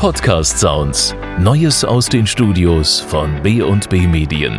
Podcast 0.00 0.58
Sounds. 0.58 1.14
Neues 1.38 1.84
aus 1.84 2.08
den 2.08 2.26
Studios 2.26 3.00
von 3.00 3.42
B&B 3.42 4.06
Medien. 4.06 4.58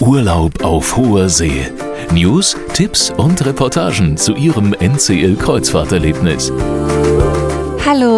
Urlaub 0.00 0.62
auf 0.62 0.94
hoher 0.98 1.30
See. 1.30 1.72
News, 2.12 2.54
Tipps 2.74 3.08
und 3.08 3.42
Reportagen 3.46 4.18
zu 4.18 4.34
Ihrem 4.34 4.74
NCL 4.74 5.36
Kreuzfahrterlebnis. 5.36 6.52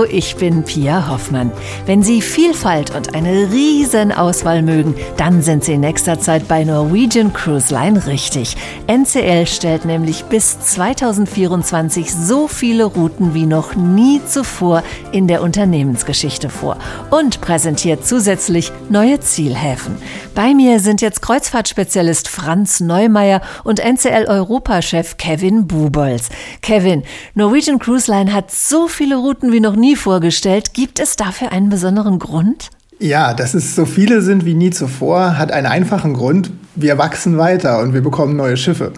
Ich 0.05 0.37
bin 0.37 0.63
Pia 0.65 1.09
Hoffmann. 1.09 1.51
Wenn 1.87 2.03
Sie 2.03 2.21
Vielfalt 2.21 2.95
und 2.95 3.15
eine 3.15 3.51
riesen 3.51 4.13
Auswahl 4.13 4.63
mögen, 4.63 4.95
dann 5.17 5.43
sind 5.43 5.65
Sie 5.65 5.75
in 5.75 5.81
nächster 5.81 6.21
Zeit 6.21 6.47
bei 6.49 6.65
Norwegian 6.65 7.33
Cruise 7.33 7.73
Line 7.73 8.07
richtig. 8.07 8.57
NCL 8.87 9.47
stellt 9.47 9.85
nämlich 9.85 10.25
bis 10.25 10.61
2024 10.61 12.13
so 12.13 12.49
viele 12.49 12.85
Routen 12.85 13.35
wie 13.35 13.47
noch 13.47 13.75
nie 13.75 14.21
zuvor 14.27 14.83
in 15.13 15.27
der 15.27 15.43
Unternehmensgeschichte 15.43 16.51
vor 16.51 16.79
und 17.11 17.41
präsentiert 17.41 18.07
zusätzlich 18.07 18.73
neue 18.89 19.21
Zielhäfen. 19.21 19.97
Bei 20.35 20.55
mir 20.55 20.81
sind 20.81 21.01
jetzt 21.01 21.23
Kreuzfahrtspezialist 21.23 22.29
Franz 22.29 22.81
Neumeier 22.81 23.41
und 23.65 23.81
NCL 23.81 24.27
Europachef 24.29 25.17
Kevin 25.17 25.67
Bubolz. 25.67 26.29
Kevin, 26.63 27.03
Norwegian 27.35 27.79
Cruise 27.79 28.11
Line 28.11 28.33
hat 28.33 28.51
so 28.51 28.89
viele 28.89 29.17
Routen 29.17 29.53
wie 29.53 29.61
noch 29.61 29.77
nie 29.77 29.88
vorgestellt. 29.97 30.75
Gibt 30.75 31.01
es 31.01 31.17
dafür 31.17 31.53
einen 31.53 31.69
besonderen 31.69 32.19
Grund? 32.19 32.71
Ja, 33.01 33.33
dass 33.33 33.55
es 33.55 33.77
so 33.77 33.87
viele 33.87 34.23
sind 34.23 34.45
wie 34.45 34.55
nie 34.55 34.71
zuvor, 34.71 35.39
hat 35.39 35.53
einen 35.53 35.69
einfachen 35.69 36.15
Grund. 36.15 36.51
Wir 36.75 36.99
wachsen 36.99 37.39
weiter 37.39 37.79
und 37.81 37.95
wir 37.95 38.01
bekommen 38.01 38.35
neue 38.35 38.57
Schiffe. 38.57 38.93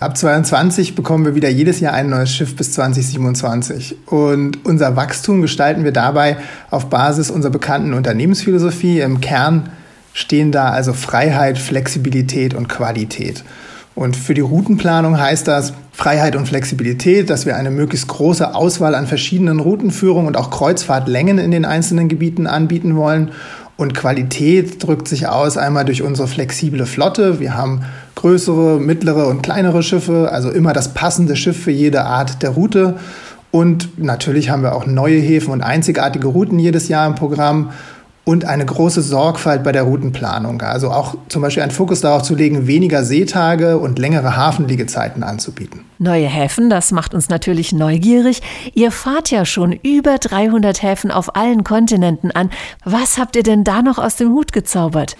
Ab 0.00 0.16
22 0.16 0.94
bekommen 0.94 1.26
wir 1.26 1.34
wieder 1.34 1.50
jedes 1.50 1.78
Jahr 1.78 1.92
ein 1.92 2.08
neues 2.08 2.34
Schiff 2.34 2.56
bis 2.56 2.72
2027. 2.72 3.96
Und 4.06 4.64
unser 4.64 4.96
Wachstum 4.96 5.42
gestalten 5.42 5.84
wir 5.84 5.92
dabei 5.92 6.38
auf 6.70 6.86
Basis 6.88 7.30
unserer 7.30 7.52
bekannten 7.52 7.92
Unternehmensphilosophie. 7.92 9.00
Im 9.00 9.20
Kern 9.20 9.68
stehen 10.14 10.50
da 10.50 10.70
also 10.70 10.92
Freiheit, 10.94 11.58
Flexibilität 11.58 12.54
und 12.54 12.68
Qualität. 12.68 13.44
Und 13.94 14.16
für 14.16 14.34
die 14.34 14.40
Routenplanung 14.40 15.20
heißt 15.20 15.46
das 15.46 15.74
Freiheit 15.92 16.34
und 16.34 16.46
Flexibilität, 16.46 17.28
dass 17.28 17.44
wir 17.44 17.56
eine 17.56 17.70
möglichst 17.70 18.08
große 18.08 18.54
Auswahl 18.54 18.94
an 18.94 19.06
verschiedenen 19.06 19.60
Routenführungen 19.60 20.26
und 20.26 20.36
auch 20.36 20.50
Kreuzfahrtlängen 20.50 21.38
in 21.38 21.50
den 21.50 21.64
einzelnen 21.64 22.08
Gebieten 22.08 22.46
anbieten 22.46 22.96
wollen. 22.96 23.32
Und 23.76 23.94
Qualität 23.94 24.82
drückt 24.82 25.08
sich 25.08 25.28
aus 25.28 25.56
einmal 25.56 25.84
durch 25.84 26.02
unsere 26.02 26.28
flexible 26.28 26.86
Flotte. 26.86 27.40
Wir 27.40 27.54
haben 27.54 27.82
größere, 28.14 28.78
mittlere 28.78 29.26
und 29.26 29.42
kleinere 29.42 29.82
Schiffe, 29.82 30.30
also 30.32 30.50
immer 30.50 30.72
das 30.72 30.94
passende 30.94 31.36
Schiff 31.36 31.62
für 31.62 31.70
jede 31.70 32.04
Art 32.04 32.42
der 32.42 32.50
Route. 32.50 32.96
Und 33.50 33.98
natürlich 33.98 34.48
haben 34.48 34.62
wir 34.62 34.74
auch 34.74 34.86
neue 34.86 35.18
Häfen 35.20 35.52
und 35.52 35.62
einzigartige 35.62 36.28
Routen 36.28 36.58
jedes 36.58 36.88
Jahr 36.88 37.06
im 37.06 37.14
Programm 37.14 37.70
und 38.24 38.44
eine 38.44 38.64
große 38.64 39.02
Sorgfalt 39.02 39.64
bei 39.64 39.72
der 39.72 39.82
Routenplanung. 39.82 40.62
Also 40.62 40.90
auch 40.90 41.16
zum 41.28 41.42
Beispiel 41.42 41.62
einen 41.62 41.72
Fokus 41.72 42.02
darauf 42.02 42.22
zu 42.22 42.36
legen, 42.36 42.68
weniger 42.68 43.04
Seetage 43.04 43.76
und 43.76 43.98
längere 43.98 44.36
Hafenliegezeiten 44.36 45.24
anzubieten. 45.24 45.80
Neue 45.98 46.26
Häfen, 46.26 46.70
das 46.70 46.92
macht 46.92 47.14
uns 47.14 47.28
natürlich 47.28 47.72
neugierig. 47.72 48.40
Ihr 48.74 48.92
fahrt 48.92 49.32
ja 49.32 49.44
schon 49.44 49.72
über 49.72 50.18
300 50.18 50.82
Häfen 50.82 51.10
auf 51.10 51.34
allen 51.34 51.64
Kontinenten 51.64 52.30
an. 52.30 52.50
Was 52.84 53.18
habt 53.18 53.34
ihr 53.34 53.42
denn 53.42 53.64
da 53.64 53.82
noch 53.82 53.98
aus 53.98 54.14
dem 54.14 54.30
Hut 54.30 54.52
gezaubert? 54.52 55.16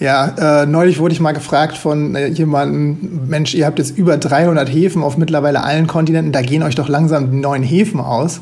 Ja, 0.00 0.62
äh, 0.62 0.66
neulich 0.66 1.00
wurde 1.00 1.12
ich 1.12 1.20
mal 1.20 1.32
gefragt 1.32 1.76
von 1.76 2.14
äh, 2.14 2.28
jemandem, 2.28 3.26
Mensch, 3.28 3.54
ihr 3.54 3.66
habt 3.66 3.78
jetzt 3.78 3.98
über 3.98 4.16
300 4.16 4.72
Häfen 4.72 5.02
auf 5.02 5.18
mittlerweile 5.18 5.64
allen 5.64 5.86
Kontinenten, 5.86 6.32
da 6.32 6.40
gehen 6.40 6.62
euch 6.62 6.76
doch 6.76 6.88
langsam 6.88 7.30
die 7.30 7.36
neuen 7.36 7.64
Häfen 7.64 8.00
aus. 8.00 8.40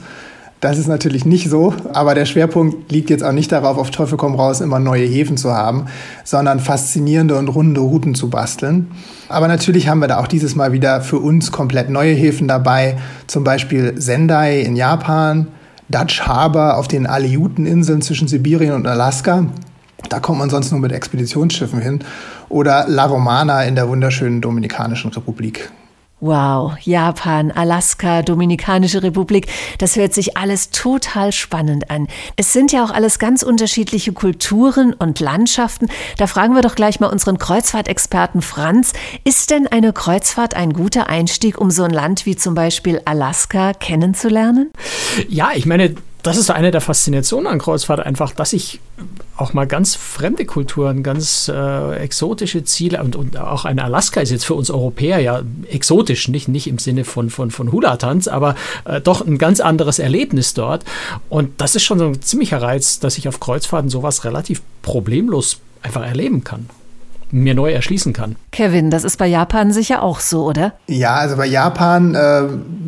Das 0.66 0.78
ist 0.78 0.88
natürlich 0.88 1.24
nicht 1.24 1.48
so, 1.48 1.72
aber 1.92 2.16
der 2.16 2.24
Schwerpunkt 2.24 2.90
liegt 2.90 3.08
jetzt 3.08 3.22
auch 3.22 3.30
nicht 3.30 3.52
darauf, 3.52 3.78
auf 3.78 3.92
Teufel 3.92 4.18
komm 4.18 4.34
raus 4.34 4.60
immer 4.60 4.80
neue 4.80 5.06
Häfen 5.06 5.36
zu 5.36 5.54
haben, 5.54 5.84
sondern 6.24 6.58
faszinierende 6.58 7.36
und 7.36 7.46
runde 7.46 7.80
Routen 7.80 8.16
zu 8.16 8.30
basteln. 8.30 8.90
Aber 9.28 9.46
natürlich 9.46 9.86
haben 9.86 10.00
wir 10.00 10.08
da 10.08 10.18
auch 10.18 10.26
dieses 10.26 10.56
Mal 10.56 10.72
wieder 10.72 11.02
für 11.02 11.20
uns 11.20 11.52
komplett 11.52 11.88
neue 11.88 12.14
Häfen 12.14 12.48
dabei, 12.48 12.98
zum 13.28 13.44
Beispiel 13.44 13.94
Sendai 13.96 14.58
in 14.58 14.74
Japan, 14.74 15.46
Dutch 15.88 16.22
Harbor 16.22 16.78
auf 16.78 16.88
den 16.88 17.06
Aleuten-Inseln 17.06 18.02
zwischen 18.02 18.26
Sibirien 18.26 18.72
und 18.72 18.88
Alaska. 18.88 19.46
Da 20.08 20.18
kommt 20.18 20.40
man 20.40 20.50
sonst 20.50 20.72
nur 20.72 20.80
mit 20.80 20.90
Expeditionsschiffen 20.90 21.80
hin. 21.80 22.00
Oder 22.48 22.86
La 22.88 23.06
Romana 23.06 23.62
in 23.62 23.76
der 23.76 23.88
wunderschönen 23.88 24.40
Dominikanischen 24.40 25.12
Republik. 25.12 25.70
Wow, 26.26 26.76
Japan, 26.80 27.52
Alaska, 27.52 28.22
Dominikanische 28.22 29.00
Republik, 29.04 29.46
das 29.78 29.94
hört 29.94 30.12
sich 30.12 30.36
alles 30.36 30.70
total 30.70 31.30
spannend 31.30 31.88
an. 31.88 32.08
Es 32.34 32.52
sind 32.52 32.72
ja 32.72 32.84
auch 32.84 32.90
alles 32.90 33.20
ganz 33.20 33.44
unterschiedliche 33.44 34.12
Kulturen 34.12 34.92
und 34.92 35.20
Landschaften. 35.20 35.86
Da 36.16 36.26
fragen 36.26 36.56
wir 36.56 36.62
doch 36.62 36.74
gleich 36.74 36.98
mal 36.98 37.06
unseren 37.06 37.38
Kreuzfahrtexperten 37.38 38.42
Franz, 38.42 38.92
ist 39.22 39.52
denn 39.52 39.68
eine 39.68 39.92
Kreuzfahrt 39.92 40.54
ein 40.54 40.72
guter 40.72 41.08
Einstieg, 41.08 41.60
um 41.60 41.70
so 41.70 41.84
ein 41.84 41.92
Land 41.92 42.26
wie 42.26 42.34
zum 42.34 42.56
Beispiel 42.56 43.00
Alaska 43.04 43.72
kennenzulernen? 43.72 44.72
Ja, 45.28 45.50
ich 45.54 45.64
meine, 45.64 45.94
das 46.26 46.36
ist 46.36 46.50
eine 46.50 46.72
der 46.72 46.80
Faszinationen 46.80 47.46
an 47.46 47.58
Kreuzfahrt 47.58 48.00
einfach, 48.00 48.32
dass 48.32 48.52
ich 48.52 48.80
auch 49.36 49.52
mal 49.52 49.66
ganz 49.66 49.94
fremde 49.94 50.44
Kulturen, 50.44 51.02
ganz 51.04 51.48
äh, 51.48 51.96
exotische 51.96 52.64
Ziele 52.64 53.02
und, 53.02 53.14
und 53.14 53.36
auch 53.36 53.64
ein 53.64 53.78
Alaska 53.78 54.20
ist 54.20 54.30
jetzt 54.30 54.44
für 54.44 54.54
uns 54.54 54.70
Europäer 54.70 55.20
ja 55.20 55.42
exotisch, 55.70 56.28
nicht, 56.28 56.48
nicht 56.48 56.66
im 56.66 56.78
Sinne 56.78 57.04
von, 57.04 57.30
von, 57.30 57.52
von 57.52 57.70
Hula-Tanz, 57.70 58.26
aber 58.26 58.56
äh, 58.86 59.00
doch 59.00 59.24
ein 59.24 59.38
ganz 59.38 59.60
anderes 59.60 60.00
Erlebnis 60.00 60.54
dort. 60.54 60.84
Und 61.28 61.60
das 61.60 61.76
ist 61.76 61.84
schon 61.84 61.98
so 62.00 62.06
ein 62.06 62.20
ziemlicher 62.20 62.60
Reiz, 62.60 62.98
dass 62.98 63.18
ich 63.18 63.28
auf 63.28 63.38
Kreuzfahrten 63.38 63.88
sowas 63.88 64.24
relativ 64.24 64.62
problemlos 64.82 65.60
einfach 65.82 66.04
erleben 66.04 66.42
kann 66.42 66.68
mir 67.30 67.54
neu 67.54 67.72
erschließen 67.72 68.12
kann. 68.12 68.36
Kevin, 68.52 68.90
das 68.90 69.04
ist 69.04 69.16
bei 69.16 69.26
Japan 69.26 69.72
sicher 69.72 70.02
auch 70.02 70.20
so, 70.20 70.44
oder? 70.44 70.72
Ja, 70.86 71.16
also 71.16 71.36
bei 71.36 71.46
Japan, 71.46 72.14
äh, 72.14 72.42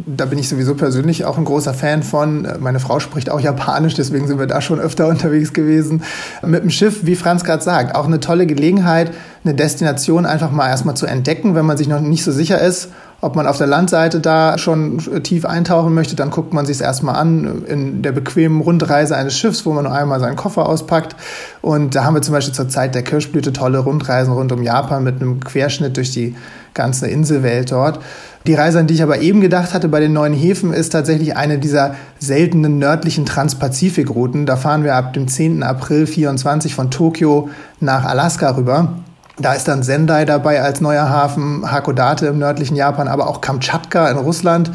da 0.06 0.24
bin 0.26 0.38
ich 0.38 0.48
sowieso 0.48 0.74
persönlich 0.74 1.24
auch 1.24 1.38
ein 1.38 1.44
großer 1.44 1.74
Fan 1.74 2.02
von. 2.02 2.46
Meine 2.60 2.80
Frau 2.80 3.00
spricht 3.00 3.30
auch 3.30 3.40
Japanisch, 3.40 3.94
deswegen 3.94 4.26
sind 4.26 4.38
wir 4.38 4.46
da 4.46 4.60
schon 4.60 4.80
öfter 4.80 5.06
unterwegs 5.08 5.52
gewesen. 5.52 6.02
Mit 6.42 6.62
dem 6.62 6.70
Schiff, 6.70 7.04
wie 7.06 7.16
Franz 7.16 7.44
gerade 7.44 7.62
sagt, 7.62 7.94
auch 7.94 8.06
eine 8.06 8.20
tolle 8.20 8.46
Gelegenheit, 8.46 9.12
eine 9.44 9.54
Destination 9.54 10.26
einfach 10.26 10.50
mal 10.50 10.68
erstmal 10.68 10.96
zu 10.96 11.06
entdecken, 11.06 11.54
wenn 11.54 11.66
man 11.66 11.76
sich 11.76 11.88
noch 11.88 12.00
nicht 12.00 12.24
so 12.24 12.32
sicher 12.32 12.60
ist 12.60 12.90
ob 13.20 13.34
man 13.34 13.48
auf 13.48 13.58
der 13.58 13.66
Landseite 13.66 14.20
da 14.20 14.58
schon 14.58 14.98
tief 15.24 15.44
eintauchen 15.44 15.92
möchte, 15.92 16.14
dann 16.14 16.30
guckt 16.30 16.52
man 16.52 16.66
sich 16.66 16.76
es 16.76 16.80
erstmal 16.80 17.16
an 17.16 17.64
in 17.66 18.00
der 18.00 18.12
bequemen 18.12 18.60
Rundreise 18.60 19.16
eines 19.16 19.36
Schiffs, 19.36 19.66
wo 19.66 19.72
man 19.72 19.84
nur 19.84 19.92
einmal 19.92 20.20
seinen 20.20 20.36
Koffer 20.36 20.68
auspackt. 20.68 21.16
Und 21.60 21.96
da 21.96 22.04
haben 22.04 22.14
wir 22.14 22.22
zum 22.22 22.34
Beispiel 22.34 22.54
zur 22.54 22.68
Zeit 22.68 22.94
der 22.94 23.02
Kirschblüte 23.02 23.52
tolle 23.52 23.80
Rundreisen 23.80 24.32
rund 24.32 24.52
um 24.52 24.62
Japan 24.62 25.02
mit 25.02 25.20
einem 25.20 25.40
Querschnitt 25.40 25.96
durch 25.96 26.12
die 26.12 26.36
ganze 26.74 27.08
Inselwelt 27.08 27.72
dort. 27.72 27.98
Die 28.46 28.54
Reise, 28.54 28.78
an 28.78 28.86
die 28.86 28.94
ich 28.94 29.02
aber 29.02 29.20
eben 29.20 29.40
gedacht 29.40 29.74
hatte 29.74 29.88
bei 29.88 29.98
den 29.98 30.12
neuen 30.12 30.32
Häfen, 30.32 30.72
ist 30.72 30.90
tatsächlich 30.90 31.36
eine 31.36 31.58
dieser 31.58 31.96
seltenen 32.20 32.78
nördlichen 32.78 33.26
Transpazifik-Routen. 33.26 34.46
Da 34.46 34.56
fahren 34.56 34.84
wir 34.84 34.94
ab 34.94 35.12
dem 35.12 35.26
10. 35.26 35.64
April 35.64 36.06
24 36.06 36.72
von 36.72 36.92
Tokio 36.92 37.50
nach 37.80 38.04
Alaska 38.04 38.50
rüber. 38.50 38.94
Da 39.40 39.54
ist 39.54 39.68
dann 39.68 39.82
Sendai 39.82 40.24
dabei 40.24 40.62
als 40.62 40.80
neuer 40.80 41.08
Hafen, 41.08 41.70
Hakodate 41.70 42.26
im 42.26 42.38
nördlichen 42.38 42.76
Japan, 42.76 43.06
aber 43.06 43.28
auch 43.28 43.40
Kamtschatka 43.40 44.10
in 44.10 44.16
Russland 44.16 44.72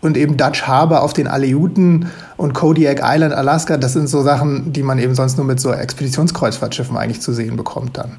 und 0.00 0.16
eben 0.16 0.36
Dutch 0.36 0.62
Harbor 0.62 1.02
auf 1.02 1.12
den 1.14 1.26
Aleuten 1.26 2.10
und 2.36 2.52
Kodiak 2.52 3.00
Island, 3.02 3.34
Alaska. 3.34 3.76
Das 3.76 3.94
sind 3.94 4.08
so 4.08 4.22
Sachen, 4.22 4.72
die 4.72 4.82
man 4.82 4.98
eben 4.98 5.14
sonst 5.14 5.36
nur 5.36 5.46
mit 5.46 5.58
so 5.58 5.72
Expeditionskreuzfahrtschiffen 5.72 6.96
eigentlich 6.96 7.22
zu 7.22 7.32
sehen 7.32 7.56
bekommt 7.56 7.96
dann. 7.96 8.18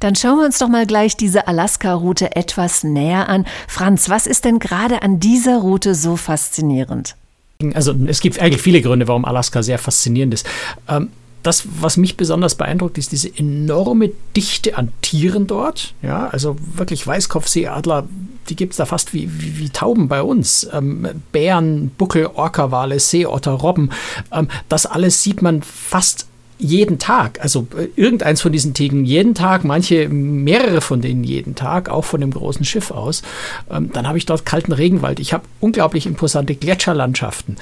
Dann 0.00 0.16
schauen 0.16 0.38
wir 0.38 0.46
uns 0.46 0.58
doch 0.58 0.68
mal 0.68 0.86
gleich 0.86 1.16
diese 1.16 1.46
Alaska-Route 1.46 2.34
etwas 2.34 2.82
näher 2.82 3.28
an. 3.28 3.46
Franz, 3.68 4.08
was 4.08 4.26
ist 4.26 4.44
denn 4.44 4.58
gerade 4.58 5.02
an 5.02 5.20
dieser 5.20 5.58
Route 5.58 5.94
so 5.94 6.16
faszinierend? 6.16 7.14
Also 7.74 7.94
es 8.06 8.20
gibt 8.20 8.40
eigentlich 8.40 8.62
viele 8.62 8.82
Gründe, 8.82 9.06
warum 9.06 9.24
Alaska 9.24 9.62
sehr 9.62 9.78
faszinierend 9.78 10.34
ist. 10.34 10.46
Ähm, 10.88 11.10
das, 11.42 11.64
was 11.80 11.96
mich 11.96 12.16
besonders 12.16 12.54
beeindruckt, 12.54 12.98
ist 12.98 13.12
diese 13.12 13.34
enorme 13.36 14.10
Dichte 14.36 14.76
an 14.76 14.92
Tieren 15.02 15.46
dort. 15.46 15.94
Ja, 16.02 16.28
also 16.28 16.56
wirklich 16.74 17.06
Weißkopfseeadler, 17.06 18.08
die 18.48 18.56
gibt 18.56 18.72
es 18.72 18.78
da 18.78 18.86
fast 18.86 19.14
wie, 19.14 19.30
wie, 19.40 19.58
wie, 19.58 19.70
Tauben 19.70 20.08
bei 20.08 20.22
uns. 20.22 20.68
Ähm, 20.72 21.06
Bären, 21.32 21.90
Buckel, 21.96 22.26
Orca-Wale, 22.26 22.98
Seeotter, 22.98 23.52
Robben. 23.52 23.90
Ähm, 24.32 24.48
das 24.68 24.86
alles 24.86 25.22
sieht 25.22 25.42
man 25.42 25.62
fast 25.62 26.26
jeden 26.58 26.98
Tag, 26.98 27.40
also 27.40 27.68
äh, 27.76 27.86
irgendeins 27.94 28.40
von 28.40 28.50
diesen 28.52 28.74
Tegen 28.74 29.04
jeden 29.04 29.34
Tag, 29.34 29.62
manche 29.64 30.08
mehrere 30.08 30.80
von 30.80 31.00
denen 31.00 31.22
jeden 31.22 31.54
Tag, 31.54 31.88
auch 31.88 32.04
von 32.04 32.20
dem 32.20 32.32
großen 32.32 32.64
Schiff 32.64 32.90
aus. 32.90 33.22
Ähm, 33.70 33.90
dann 33.92 34.08
habe 34.08 34.18
ich 34.18 34.26
dort 34.26 34.44
kalten 34.44 34.72
Regenwald. 34.72 35.20
Ich 35.20 35.32
habe 35.32 35.44
unglaublich 35.60 36.06
imposante 36.06 36.56
Gletscherlandschaften 36.56 37.56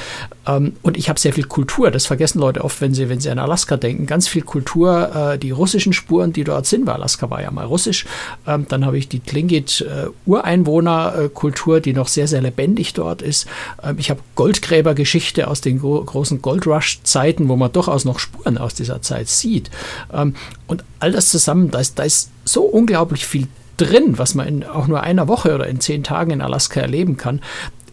ähm, 0.47 0.73
und 0.83 0.97
ich 0.97 1.11
habe 1.11 1.21
sehr 1.21 1.35
viel 1.35 1.45
Kultur. 1.45 1.91
Das 1.91 2.07
vergessen 2.07 2.41
Leute 2.41 2.65
oft, 2.65 2.81
wenn 2.81 2.95
sie, 2.95 3.11
wenn 3.11 3.21
sie 3.21 3.29
an 3.31 3.39
Alaska 3.39 3.77
denken. 3.77 4.07
Ganz 4.07 4.29
viel 4.29 4.43
Kultur, 4.43 5.35
äh, 5.35 5.39
die 5.39 5.51
russischen 5.51 5.93
Spuren, 5.93 6.33
die 6.33 6.45
dort 6.45 6.65
sind, 6.67 6.87
weil 6.87 6.95
Alaska 6.95 7.29
war 7.29 7.43
ja 7.43 7.51
mal 7.51 7.67
russisch. 7.67 8.07
Ähm, 8.47 8.65
dann 8.69 8.87
habe 8.87 8.97
ich 8.97 9.09
die 9.09 9.21
Tlingit-Ureinwohnerkultur, 9.21 11.77
äh, 11.77 11.81
die 11.83 11.93
noch 11.93 12.09
sehr, 12.09 12.29
sehr 12.29 12.41
lebendig 12.41 12.95
dort 12.95 13.21
ist. 13.21 13.47
Ähm, 13.83 13.97
ich 13.99 14.09
habe 14.09 14.21
Goldgräbergeschichte 14.37 15.49
aus 15.49 15.61
den 15.61 15.81
gro 15.81 16.03
großen 16.03 16.41
Goldrush-Zeiten, 16.41 17.49
wo 17.49 17.57
man 17.57 17.73
durchaus 17.73 18.05
noch 18.05 18.19
Spuren 18.19 18.59
aus 18.59 18.75
dieser 18.87 19.03
Zeit 19.03 19.29
sieht. 19.29 19.71
Ähm, 20.13 20.35
und 20.67 20.85
all 21.01 21.13
das 21.13 21.31
zusammen, 21.31 21.71
da 21.71 21.79
ist, 21.79 21.99
da 21.99 22.05
ist 22.05 22.31
so 22.45 22.63
unglaublich 22.63 23.27
viel 23.27 23.49
drin, 23.77 24.19
was 24.19 24.35
man 24.35 24.49
in 24.49 24.65
auch 24.65 24.87
nur 24.87 25.03
einer 25.03 25.29
Woche 25.29 25.55
oder 25.55 25.67
in 25.67 25.81
zehn 25.81 26.03
Tagen 26.03 26.31
in 26.31 26.41
Alaska 26.41 26.81
erleben 26.81 27.17
kann. 27.17 27.41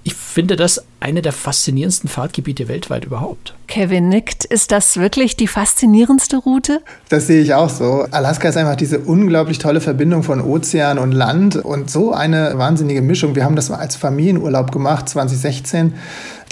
Ich 0.06 0.16
finde 0.16 0.58
das 0.58 0.84
eine 1.00 1.22
der 1.22 1.32
faszinierendsten 1.32 2.10
Fahrtgebiete 2.10 2.68
weltweit 2.68 3.06
überhaupt. 3.06 3.56
Kevin 3.68 4.10
nickt. 4.10 4.44
Ist 4.44 4.72
das 4.72 4.98
wirklich 4.98 5.38
die 5.38 5.48
faszinierendste 5.48 6.38
Route? 6.38 6.82
Das 7.08 7.28
sehe 7.28 7.42
ich 7.42 7.54
auch 7.54 7.70
so. 7.70 8.06
Alaska 8.12 8.50
ist 8.50 8.58
einfach 8.58 8.76
diese 8.76 9.00
unglaublich 9.00 9.60
tolle 9.60 9.80
Verbindung 9.80 10.24
von 10.24 10.42
Ozean 10.42 11.00
und 11.00 11.14
Land 11.14 11.56
und 11.56 11.90
so 11.90 12.12
eine 12.12 12.58
wahnsinnige 12.58 13.02
Mischung. 13.02 13.36
Wir 13.36 13.46
haben 13.46 13.56
das 13.56 13.72
als 13.72 13.96
Familienurlaub 13.96 14.72
gemacht 14.72 15.08
2016 15.08 15.94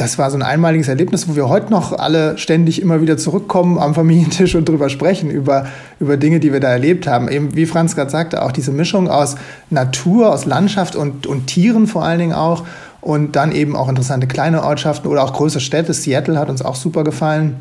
das 0.01 0.18
war 0.18 0.31
so 0.31 0.38
ein 0.38 0.42
einmaliges 0.42 0.88
Erlebnis, 0.88 1.30
wo 1.30 1.36
wir 1.36 1.47
heute 1.47 1.69
noch 1.69 1.94
alle 1.94 2.36
ständig 2.39 2.81
immer 2.81 3.01
wieder 3.01 3.18
zurückkommen 3.18 3.77
am 3.77 3.94
Familientisch 3.94 4.56
und 4.56 4.68
drüber 4.68 4.89
sprechen, 4.89 5.30
über, 5.30 5.68
über 6.00 6.18
Dinge, 6.18 6.39
die 6.39 6.51
wir 6.51 6.59
da 6.59 6.69
erlebt 6.69 7.06
haben. 7.06 7.30
Eben, 7.30 7.56
wie 7.56 7.68
Franz 7.68 7.95
gerade 7.95 8.09
sagte, 8.09 8.42
auch 8.42 8.51
diese 8.51 8.71
Mischung 8.71 9.09
aus 9.09 9.36
Natur, 9.69 10.33
aus 10.33 10.45
Landschaft 10.45 10.95
und, 10.95 11.27
und 11.27 11.45
Tieren 11.45 11.86
vor 11.86 12.04
allen 12.04 12.18
Dingen 12.18 12.33
auch. 12.33 12.65
Und 13.01 13.36
dann 13.36 13.51
eben 13.51 13.75
auch 13.75 13.89
interessante 13.89 14.27
kleine 14.27 14.63
Ortschaften 14.63 15.07
oder 15.07 15.24
auch 15.24 15.33
größere 15.33 15.62
Städte. 15.62 15.94
Seattle 15.94 16.38
hat 16.38 16.50
uns 16.50 16.62
auch 16.62 16.75
super 16.75 17.03
gefallen. 17.03 17.57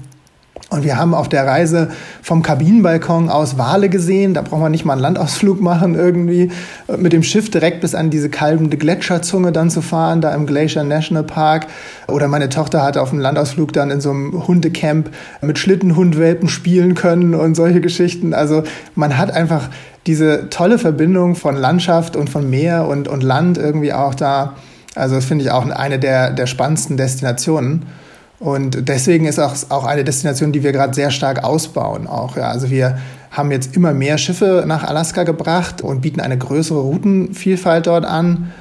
Und 0.68 0.84
wir 0.84 0.96
haben 0.96 1.14
auf 1.14 1.28
der 1.28 1.46
Reise 1.46 1.88
vom 2.22 2.42
Kabinenbalkon 2.42 3.28
aus 3.28 3.58
Wale 3.58 3.88
gesehen. 3.88 4.34
Da 4.34 4.42
brauchen 4.42 4.62
wir 4.62 4.68
nicht 4.68 4.84
mal 4.84 4.92
einen 4.92 5.02
Landausflug 5.02 5.60
machen 5.60 5.96
irgendwie. 5.96 6.52
Mit 6.96 7.12
dem 7.12 7.24
Schiff 7.24 7.50
direkt 7.50 7.80
bis 7.80 7.96
an 7.96 8.10
diese 8.10 8.30
kalbende 8.30 8.76
Gletscherzunge 8.76 9.50
dann 9.50 9.70
zu 9.70 9.82
fahren, 9.82 10.20
da 10.20 10.32
im 10.32 10.46
Glacier 10.46 10.84
National 10.84 11.24
Park. 11.24 11.66
Oder 12.06 12.28
meine 12.28 12.50
Tochter 12.50 12.82
hat 12.82 12.98
auf 12.98 13.10
dem 13.10 13.18
Landausflug 13.18 13.72
dann 13.72 13.90
in 13.90 14.00
so 14.00 14.10
einem 14.10 14.46
Hundecamp 14.46 15.10
mit 15.40 15.58
Schlittenhundwelpen 15.58 16.48
spielen 16.48 16.94
können 16.94 17.34
und 17.34 17.56
solche 17.56 17.80
Geschichten. 17.80 18.32
Also 18.32 18.62
man 18.94 19.18
hat 19.18 19.32
einfach 19.32 19.70
diese 20.06 20.50
tolle 20.50 20.78
Verbindung 20.78 21.34
von 21.34 21.56
Landschaft 21.56 22.14
und 22.14 22.30
von 22.30 22.48
Meer 22.48 22.86
und, 22.86 23.08
und 23.08 23.24
Land 23.24 23.58
irgendwie 23.58 23.92
auch 23.92 24.14
da. 24.14 24.54
Also 24.94 25.16
das 25.16 25.24
finde 25.24 25.44
ich 25.44 25.50
auch 25.50 25.68
eine 25.68 25.98
der, 25.98 26.32
der 26.32 26.46
spannendsten 26.46 26.96
Destinationen. 26.96 27.86
Und 28.38 28.88
deswegen 28.88 29.26
ist 29.26 29.38
auch, 29.38 29.54
auch 29.68 29.84
eine 29.84 30.02
Destination, 30.02 30.50
die 30.50 30.62
wir 30.62 30.72
gerade 30.72 30.94
sehr 30.94 31.10
stark 31.10 31.44
ausbauen. 31.44 32.06
Auch, 32.06 32.36
ja. 32.36 32.48
Also 32.48 32.70
wir 32.70 32.98
haben 33.30 33.50
jetzt 33.50 33.76
immer 33.76 33.92
mehr 33.92 34.18
Schiffe 34.18 34.64
nach 34.66 34.82
Alaska 34.82 35.24
gebracht 35.24 35.82
und 35.82 36.00
bieten 36.00 36.20
eine 36.20 36.38
größere 36.38 36.80
Routenvielfalt 36.80 37.86
dort 37.86 38.04
an, 38.04 38.52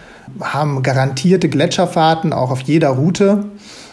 haben 0.42 0.84
garantierte 0.84 1.50
Gletscherfahrten 1.50 2.34
auch 2.34 2.52
auf 2.52 2.62
jeder 2.62 2.90
Route 2.90 3.46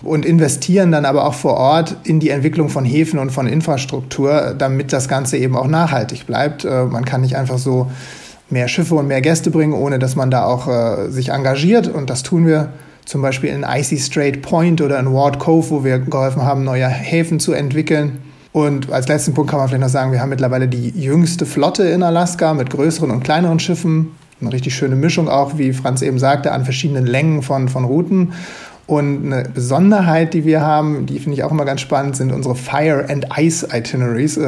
und 0.02 0.26
investieren 0.26 0.92
dann 0.92 1.04
aber 1.04 1.24
auch 1.24 1.34
vor 1.34 1.54
Ort 1.54 1.96
in 2.04 2.20
die 2.20 2.30
Entwicklung 2.30 2.68
von 2.68 2.84
Häfen 2.84 3.18
und 3.18 3.30
von 3.30 3.46
Infrastruktur, 3.46 4.54
damit 4.58 4.92
das 4.92 5.08
Ganze 5.08 5.38
eben 5.38 5.56
auch 5.56 5.66
nachhaltig 5.66 6.26
bleibt. 6.26 6.64
Äh, 6.64 6.84
man 6.84 7.04
kann 7.04 7.22
nicht 7.22 7.36
einfach 7.36 7.58
so 7.58 7.90
mehr 8.50 8.68
Schiffe 8.68 8.94
und 8.94 9.08
mehr 9.08 9.20
Gäste 9.20 9.50
bringen, 9.50 9.72
ohne 9.72 9.98
dass 9.98 10.16
man 10.16 10.30
da 10.30 10.44
auch 10.44 10.68
äh, 10.68 11.10
sich 11.10 11.30
engagiert 11.30 11.88
und 11.88 12.10
das 12.10 12.22
tun 12.22 12.46
wir 12.46 12.72
zum 13.04 13.22
Beispiel 13.22 13.50
in 13.50 13.62
Icy 13.62 13.98
Strait 13.98 14.42
Point 14.42 14.80
oder 14.80 14.98
in 14.98 15.12
Ward 15.12 15.38
Cove, 15.38 15.70
wo 15.70 15.84
wir 15.84 16.00
geholfen 16.00 16.42
haben, 16.42 16.64
neue 16.64 16.88
Häfen 16.88 17.38
zu 17.38 17.52
entwickeln. 17.52 18.18
Und 18.52 18.90
als 18.90 19.06
letzten 19.06 19.32
Punkt 19.32 19.50
kann 19.50 19.60
man 19.60 19.68
vielleicht 19.68 19.82
noch 19.82 19.88
sagen, 19.88 20.12
wir 20.12 20.20
haben 20.20 20.30
mittlerweile 20.30 20.66
die 20.66 20.88
jüngste 20.88 21.46
Flotte 21.46 21.84
in 21.84 22.02
Alaska 22.02 22.52
mit 22.54 22.70
größeren 22.70 23.10
und 23.10 23.22
kleineren 23.22 23.60
Schiffen. 23.60 24.12
Eine 24.40 24.52
richtig 24.52 24.74
schöne 24.74 24.96
Mischung 24.96 25.28
auch, 25.28 25.56
wie 25.56 25.72
Franz 25.72 26.02
eben 26.02 26.18
sagte, 26.18 26.52
an 26.52 26.64
verschiedenen 26.64 27.06
Längen 27.06 27.42
von, 27.42 27.68
von 27.68 27.84
Routen. 27.84 28.32
Und 28.86 29.32
eine 29.32 29.48
Besonderheit, 29.48 30.32
die 30.32 30.44
wir 30.44 30.60
haben, 30.60 31.06
die 31.06 31.18
finde 31.18 31.36
ich 31.36 31.44
auch 31.44 31.50
immer 31.50 31.64
ganz 31.64 31.80
spannend, 31.80 32.16
sind 32.16 32.32
unsere 32.32 32.54
Fire 32.54 33.04
and 33.08 33.26
Ice 33.36 33.66
Itineraries. 33.72 34.38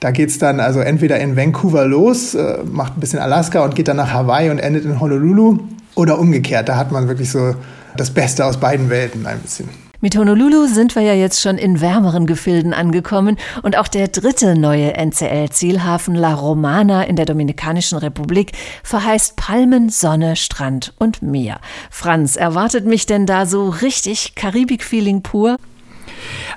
Da 0.00 0.10
geht 0.10 0.28
es 0.28 0.38
dann 0.38 0.60
also 0.60 0.80
entweder 0.80 1.18
in 1.18 1.36
Vancouver 1.36 1.86
los, 1.86 2.34
äh, 2.34 2.58
macht 2.64 2.96
ein 2.96 3.00
bisschen 3.00 3.18
Alaska 3.18 3.64
und 3.64 3.74
geht 3.74 3.88
dann 3.88 3.96
nach 3.96 4.12
Hawaii 4.12 4.50
und 4.50 4.58
endet 4.58 4.84
in 4.84 5.00
Honolulu. 5.00 5.58
Oder 5.94 6.18
umgekehrt, 6.18 6.68
da 6.68 6.76
hat 6.76 6.92
man 6.92 7.08
wirklich 7.08 7.30
so 7.30 7.54
das 7.96 8.10
Beste 8.10 8.44
aus 8.44 8.58
beiden 8.58 8.90
Welten 8.90 9.26
ein 9.26 9.38
bisschen. 9.40 9.68
Mit 10.02 10.14
Honolulu 10.14 10.66
sind 10.66 10.94
wir 10.94 11.02
ja 11.02 11.14
jetzt 11.14 11.40
schon 11.40 11.56
in 11.56 11.80
wärmeren 11.80 12.26
Gefilden 12.26 12.74
angekommen 12.74 13.38
und 13.62 13.78
auch 13.78 13.88
der 13.88 14.08
dritte 14.08 14.54
neue 14.54 14.92
NCL-Zielhafen 14.94 16.14
La 16.14 16.34
Romana 16.34 17.04
in 17.04 17.16
der 17.16 17.24
Dominikanischen 17.24 17.96
Republik 17.96 18.52
verheißt 18.82 19.36
Palmen, 19.36 19.88
Sonne, 19.88 20.36
Strand 20.36 20.92
und 20.98 21.22
Meer. 21.22 21.60
Franz, 21.90 22.36
erwartet 22.36 22.84
mich 22.84 23.06
denn 23.06 23.24
da 23.24 23.46
so 23.46 23.70
richtig 23.70 24.34
Karibik-Feeling 24.34 25.22
pur? 25.22 25.56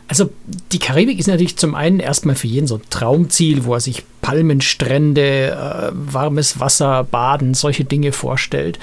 Also 0.08 0.30
die 0.72 0.80
Karibik 0.80 1.20
ist 1.20 1.28
natürlich 1.28 1.58
zum 1.58 1.76
einen 1.76 2.00
erstmal 2.00 2.36
für 2.36 2.48
jeden 2.48 2.68
so 2.68 2.76
ein 2.76 2.82
Traumziel, 2.90 3.66
wo 3.66 3.74
er 3.74 3.80
sich 3.80 4.04
Palmenstrände, 4.22 5.52
äh, 5.52 5.92
warmes 5.94 6.60
Wasser, 6.60 7.04
Baden, 7.04 7.54
solche 7.54 7.86
Dinge 7.86 8.12
vorstellt. 8.12 8.80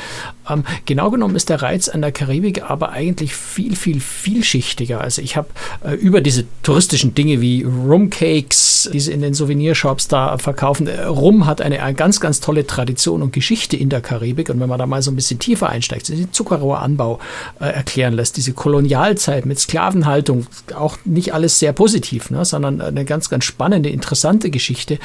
Ähm, 0.49 0.65
genau 0.85 1.11
genommen 1.11 1.37
ist 1.37 1.49
der 1.49 1.63
Reiz 1.63 1.89
an 1.89 2.03
der 2.03 2.13
Karibik 2.13 2.63
aber 2.71 2.91
eigentlich 2.91 3.35
viel, 3.35 3.77
viel 3.77 4.01
vielschichtiger. 4.01 5.01
Also 5.01 5.23
ich 5.23 5.37
habe 5.37 5.49
äh, 5.85 5.95
über 5.95 6.21
diese 6.21 6.45
touristischen 6.63 7.15
Dinge 7.15 7.41
wie 7.41 7.63
Rumcakes, 7.63 8.91
die 8.93 9.01
sie 9.01 9.13
in 9.13 9.23
den 9.23 9.35
Souvenirshops 9.35 10.09
da 10.09 10.39
verkaufen. 10.39 10.87
Äh, 10.87 11.05
Rum 11.05 11.47
hat 11.47 11.61
eine, 11.61 11.83
eine, 11.83 11.95
ganz, 11.95 12.21
ganz 12.21 12.41
tolle 12.41 12.67
Tradition 12.67 13.23
und 13.23 13.33
Geschichte 13.33 13.77
in 13.77 13.89
der 13.89 14.01
Karibik. 14.01 14.49
Und 14.51 14.61
wenn 14.61 14.69
man 14.69 14.79
da 14.79 14.87
mal 14.87 15.03
so 15.03 15.11
ein 15.11 15.17
bisschen 15.17 15.39
tiefer 15.39 15.69
einsteigt, 15.69 16.09
den 16.09 16.33
Zuckerrohranbau 16.33 17.19
äh, 17.61 17.67
erklären 17.67 18.15
lässt, 18.15 18.37
diese 18.37 18.53
Kolonialzeit 18.53 19.47
mit 19.47 19.59
Sklavenhaltung, 19.59 20.47
auch 20.75 20.99
nicht 21.05 21.35
alles 21.35 21.59
sehr 21.59 21.73
positiv, 21.73 22.31
ne, 22.31 22.45
sondern 22.45 22.81
eine 22.81 23.05
ganz, 23.05 23.29
ganz 23.29 23.45
spannende, 23.45 23.89
interessante 23.89 24.51
Geschichte. 24.51 24.99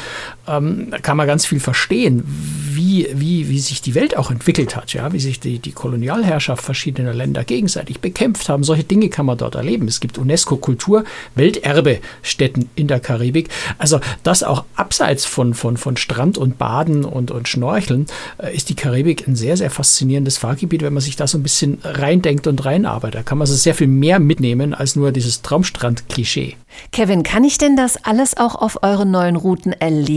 Ähm, 0.47 0.93
kann 1.01 1.17
man 1.17 1.27
ganz 1.27 1.45
viel 1.45 1.59
verstehen, 1.59 2.23
wie, 2.25 3.07
wie, 3.13 3.49
wie 3.49 3.59
sich 3.59 3.81
die 3.81 3.95
Welt 3.95 4.17
auch 4.17 4.31
entwickelt 4.31 4.75
hat, 4.75 4.93
ja, 4.93 5.11
wie 5.13 5.19
sich 5.19 5.39
die, 5.39 5.59
die 5.59 5.71
Kolonialherrschaft 5.71 6.63
verschiedener 6.63 7.13
Länder 7.13 7.43
gegenseitig 7.43 7.99
bekämpft 7.99 8.49
haben. 8.49 8.63
Solche 8.63 8.83
Dinge 8.83 9.09
kann 9.09 9.25
man 9.25 9.37
dort 9.37 9.55
erleben. 9.55 9.87
Es 9.87 9.99
gibt 9.99 10.17
UNESCO-Kultur, 10.17 11.03
Welterbestätten 11.35 12.69
in 12.75 12.87
der 12.87 12.99
Karibik. 12.99 13.49
Also 13.77 13.99
das 14.23 14.43
auch 14.43 14.65
abseits 14.75 15.25
von, 15.25 15.53
von, 15.53 15.77
von 15.77 15.97
Strand 15.97 16.37
und 16.37 16.57
Baden 16.57 17.05
und, 17.05 17.31
und 17.31 17.47
Schnorcheln 17.47 18.07
äh, 18.37 18.55
ist 18.55 18.69
die 18.69 18.75
Karibik 18.75 19.27
ein 19.27 19.35
sehr, 19.35 19.57
sehr 19.57 19.69
faszinierendes 19.69 20.37
Fahrgebiet, 20.37 20.81
wenn 20.81 20.93
man 20.93 21.01
sich 21.01 21.15
da 21.15 21.27
so 21.27 21.37
ein 21.37 21.43
bisschen 21.43 21.79
reindenkt 21.83 22.47
und 22.47 22.63
reinarbeitet. 22.65 23.19
Da 23.19 23.23
kann 23.23 23.37
man 23.37 23.47
so 23.47 23.55
sehr 23.55 23.75
viel 23.75 23.87
mehr 23.87 24.19
mitnehmen 24.19 24.73
als 24.73 24.95
nur 24.95 25.11
dieses 25.11 25.41
Traumstrand-Klischee. 25.41 26.55
Kevin, 26.91 27.23
kann 27.23 27.43
ich 27.43 27.57
denn 27.57 27.75
das 27.75 28.03
alles 28.03 28.37
auch 28.37 28.55
auf 28.55 28.81
euren 28.81 29.11
neuen 29.11 29.35
Routen 29.35 29.73
erleben, 29.73 30.10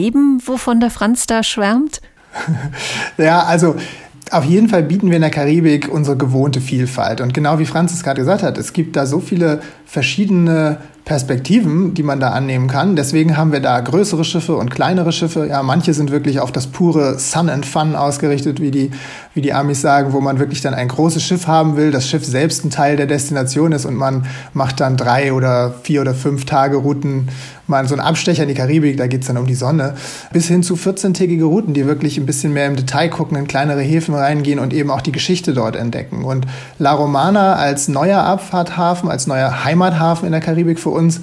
wovon 0.44 0.80
der 0.80 0.90
Franz 0.90 1.26
da 1.26 1.42
schwärmt? 1.42 2.00
ja, 3.18 3.42
also 3.44 3.76
auf 4.30 4.44
jeden 4.44 4.68
Fall 4.68 4.82
bieten 4.82 5.08
wir 5.08 5.16
in 5.16 5.22
der 5.22 5.30
Karibik 5.30 5.88
unsere 5.92 6.16
gewohnte 6.16 6.60
Vielfalt. 6.60 7.20
Und 7.20 7.34
genau 7.34 7.58
wie 7.58 7.66
Franz 7.66 7.92
es 7.92 8.02
gerade 8.02 8.20
gesagt 8.20 8.42
hat, 8.42 8.58
es 8.58 8.72
gibt 8.72 8.96
da 8.96 9.06
so 9.06 9.20
viele 9.20 9.60
verschiedene 9.86 10.78
Perspektiven, 11.04 11.92
die 11.92 12.02
man 12.02 12.18
da 12.18 12.30
annehmen 12.30 12.66
kann. 12.66 12.96
Deswegen 12.96 13.36
haben 13.36 13.52
wir 13.52 13.60
da 13.60 13.78
größere 13.78 14.24
Schiffe 14.24 14.56
und 14.56 14.70
kleinere 14.70 15.12
Schiffe. 15.12 15.46
Ja, 15.46 15.62
manche 15.62 15.92
sind 15.92 16.10
wirklich 16.10 16.40
auf 16.40 16.50
das 16.50 16.66
pure 16.66 17.18
Sun 17.18 17.50
and 17.50 17.66
Fun 17.66 17.94
ausgerichtet, 17.94 18.58
wie 18.58 18.70
die, 18.70 18.90
wie 19.34 19.42
die 19.42 19.52
Amis 19.52 19.82
sagen, 19.82 20.14
wo 20.14 20.22
man 20.22 20.38
wirklich 20.38 20.62
dann 20.62 20.72
ein 20.72 20.88
großes 20.88 21.22
Schiff 21.22 21.46
haben 21.46 21.76
will, 21.76 21.90
das 21.90 22.08
Schiff 22.08 22.24
selbst 22.24 22.64
ein 22.64 22.70
Teil 22.70 22.96
der 22.96 23.06
Destination 23.06 23.72
ist 23.72 23.84
und 23.84 23.96
man 23.96 24.24
macht 24.54 24.80
dann 24.80 24.96
drei 24.96 25.34
oder 25.34 25.74
vier 25.82 26.00
oder 26.00 26.14
fünf 26.14 26.46
Tage 26.46 26.78
Routen, 26.78 27.28
mal 27.66 27.86
so 27.88 27.94
einen 27.94 28.06
Abstecher 28.06 28.42
in 28.42 28.48
die 28.48 28.54
Karibik, 28.54 28.96
da 28.96 29.06
geht's 29.06 29.26
dann 29.26 29.38
um 29.38 29.46
die 29.46 29.54
Sonne, 29.54 29.94
bis 30.32 30.48
hin 30.48 30.62
zu 30.62 30.74
14-tägige 30.74 31.44
Routen, 31.44 31.74
die 31.74 31.86
wirklich 31.86 32.18
ein 32.18 32.26
bisschen 32.26 32.52
mehr 32.52 32.66
im 32.66 32.76
Detail 32.76 33.08
gucken, 33.08 33.36
in 33.36 33.46
kleinere 33.46 33.80
Häfen 33.80 34.14
reingehen 34.14 34.58
und 34.58 34.72
eben 34.72 34.90
auch 34.90 35.00
die 35.00 35.12
Geschichte 35.12 35.54
dort 35.54 35.76
entdecken. 35.76 36.24
Und 36.24 36.46
La 36.78 36.92
Romana 36.92 37.54
als 37.54 37.88
neuer 37.88 38.22
Abfahrthafen, 38.22 39.08
als 39.08 39.26
neuer 39.26 39.64
Heimathafen 39.64 40.26
in 40.26 40.32
der 40.32 40.40
Karibik 40.40 40.78
für 40.78 40.90
uns 40.90 41.20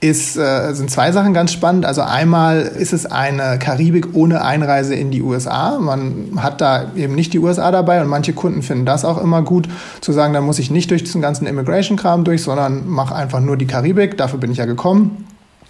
ist, 0.00 0.36
äh, 0.36 0.72
sind 0.74 0.90
zwei 0.90 1.10
Sachen 1.10 1.34
ganz 1.34 1.52
spannend. 1.52 1.84
Also 1.84 2.02
einmal 2.02 2.60
ist 2.60 2.92
es 2.92 3.04
eine 3.04 3.58
Karibik 3.58 4.14
ohne 4.14 4.44
Einreise 4.44 4.94
in 4.94 5.10
die 5.10 5.22
USA. 5.22 5.78
Man 5.80 6.30
hat 6.36 6.60
da 6.60 6.92
eben 6.94 7.16
nicht 7.16 7.32
die 7.32 7.40
USA 7.40 7.72
dabei 7.72 8.00
und 8.00 8.08
manche 8.08 8.32
Kunden 8.32 8.62
finden 8.62 8.86
das 8.86 9.04
auch 9.04 9.20
immer 9.20 9.42
gut, 9.42 9.68
zu 10.00 10.12
sagen, 10.12 10.34
da 10.34 10.40
muss 10.40 10.60
ich 10.60 10.70
nicht 10.70 10.90
durch 10.92 11.02
diesen 11.02 11.20
ganzen 11.20 11.46
Immigration-Kram 11.46 12.22
durch, 12.22 12.42
sondern 12.42 12.88
mache 12.88 13.14
einfach 13.14 13.40
nur 13.40 13.56
die 13.56 13.66
Karibik. 13.66 14.16
Dafür 14.16 14.38
bin 14.38 14.52
ich 14.52 14.58
ja 14.58 14.66
gekommen. 14.66 15.26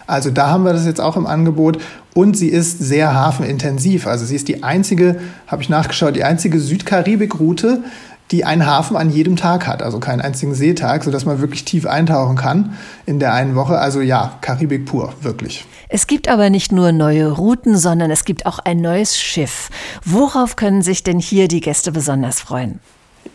Also 0.09 0.31
da 0.31 0.49
haben 0.49 0.63
wir 0.63 0.73
das 0.73 0.85
jetzt 0.85 0.99
auch 0.99 1.15
im 1.15 1.27
Angebot. 1.27 1.77
Und 2.13 2.35
sie 2.35 2.49
ist 2.49 2.79
sehr 2.79 3.13
hafenintensiv. 3.13 4.07
Also 4.07 4.25
sie 4.25 4.35
ist 4.35 4.47
die 4.47 4.63
einzige, 4.63 5.19
habe 5.47 5.61
ich 5.61 5.69
nachgeschaut, 5.69 6.15
die 6.15 6.23
einzige 6.23 6.59
Südkaribik-Route, 6.59 7.83
die 8.31 8.45
einen 8.45 8.65
Hafen 8.65 8.95
an 8.95 9.09
jedem 9.09 9.37
Tag 9.37 9.65
hat, 9.65 9.81
also 9.81 9.99
keinen 9.99 10.21
einzigen 10.21 10.53
Seetag, 10.53 11.03
sodass 11.03 11.25
man 11.25 11.39
wirklich 11.39 11.65
tief 11.65 11.87
eintauchen 11.87 12.35
kann 12.35 12.77
in 13.05 13.19
der 13.19 13.33
einen 13.33 13.55
Woche. 13.55 13.79
Also 13.79 14.01
ja, 14.01 14.37
Karibik 14.41 14.85
pur, 14.85 15.13
wirklich. 15.21 15.65
Es 15.87 16.05
gibt 16.05 16.27
aber 16.27 16.49
nicht 16.49 16.71
nur 16.71 16.91
neue 16.91 17.31
Routen, 17.31 17.77
sondern 17.77 18.11
es 18.11 18.25
gibt 18.25 18.45
auch 18.45 18.59
ein 18.59 18.81
neues 18.81 19.17
Schiff. 19.17 19.69
Worauf 20.05 20.55
können 20.55 20.83
sich 20.83 21.03
denn 21.03 21.19
hier 21.19 21.47
die 21.47 21.61
Gäste 21.61 21.91
besonders 21.91 22.39
freuen? 22.39 22.79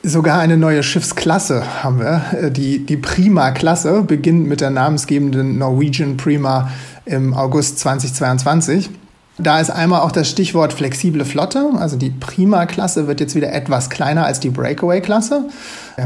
Sogar 0.03 0.39
eine 0.39 0.57
neue 0.57 0.83
Schiffsklasse 0.83 1.83
haben 1.83 2.01
wir. 2.01 2.23
Äh, 2.33 2.51
die, 2.51 2.85
die 2.85 2.97
Prima-Klasse 2.97 4.03
beginnt 4.03 4.47
mit 4.47 4.61
der 4.61 4.71
namensgebenden 4.71 5.59
Norwegian 5.59 6.17
Prima 6.17 6.71
im 7.07 7.35
August 7.35 7.79
2022. 7.79 8.91
Da 9.37 9.59
ist 9.59 9.71
einmal 9.71 10.03
auch 10.03 10.13
das 10.13 10.31
Stichwort 10.31 10.73
flexible 10.73 11.25
Flotte. 11.25 11.71
Also 11.77 11.97
die 11.97 12.11
Prima-Klasse 12.11 13.09
wird 13.09 13.21
jetzt 13.21 13.35
wieder 13.35 13.53
etwas 13.53 13.91
kleiner 13.91 14.25
als 14.25 14.39
die 14.39 14.51
Breakaway-Klasse. 14.51 15.49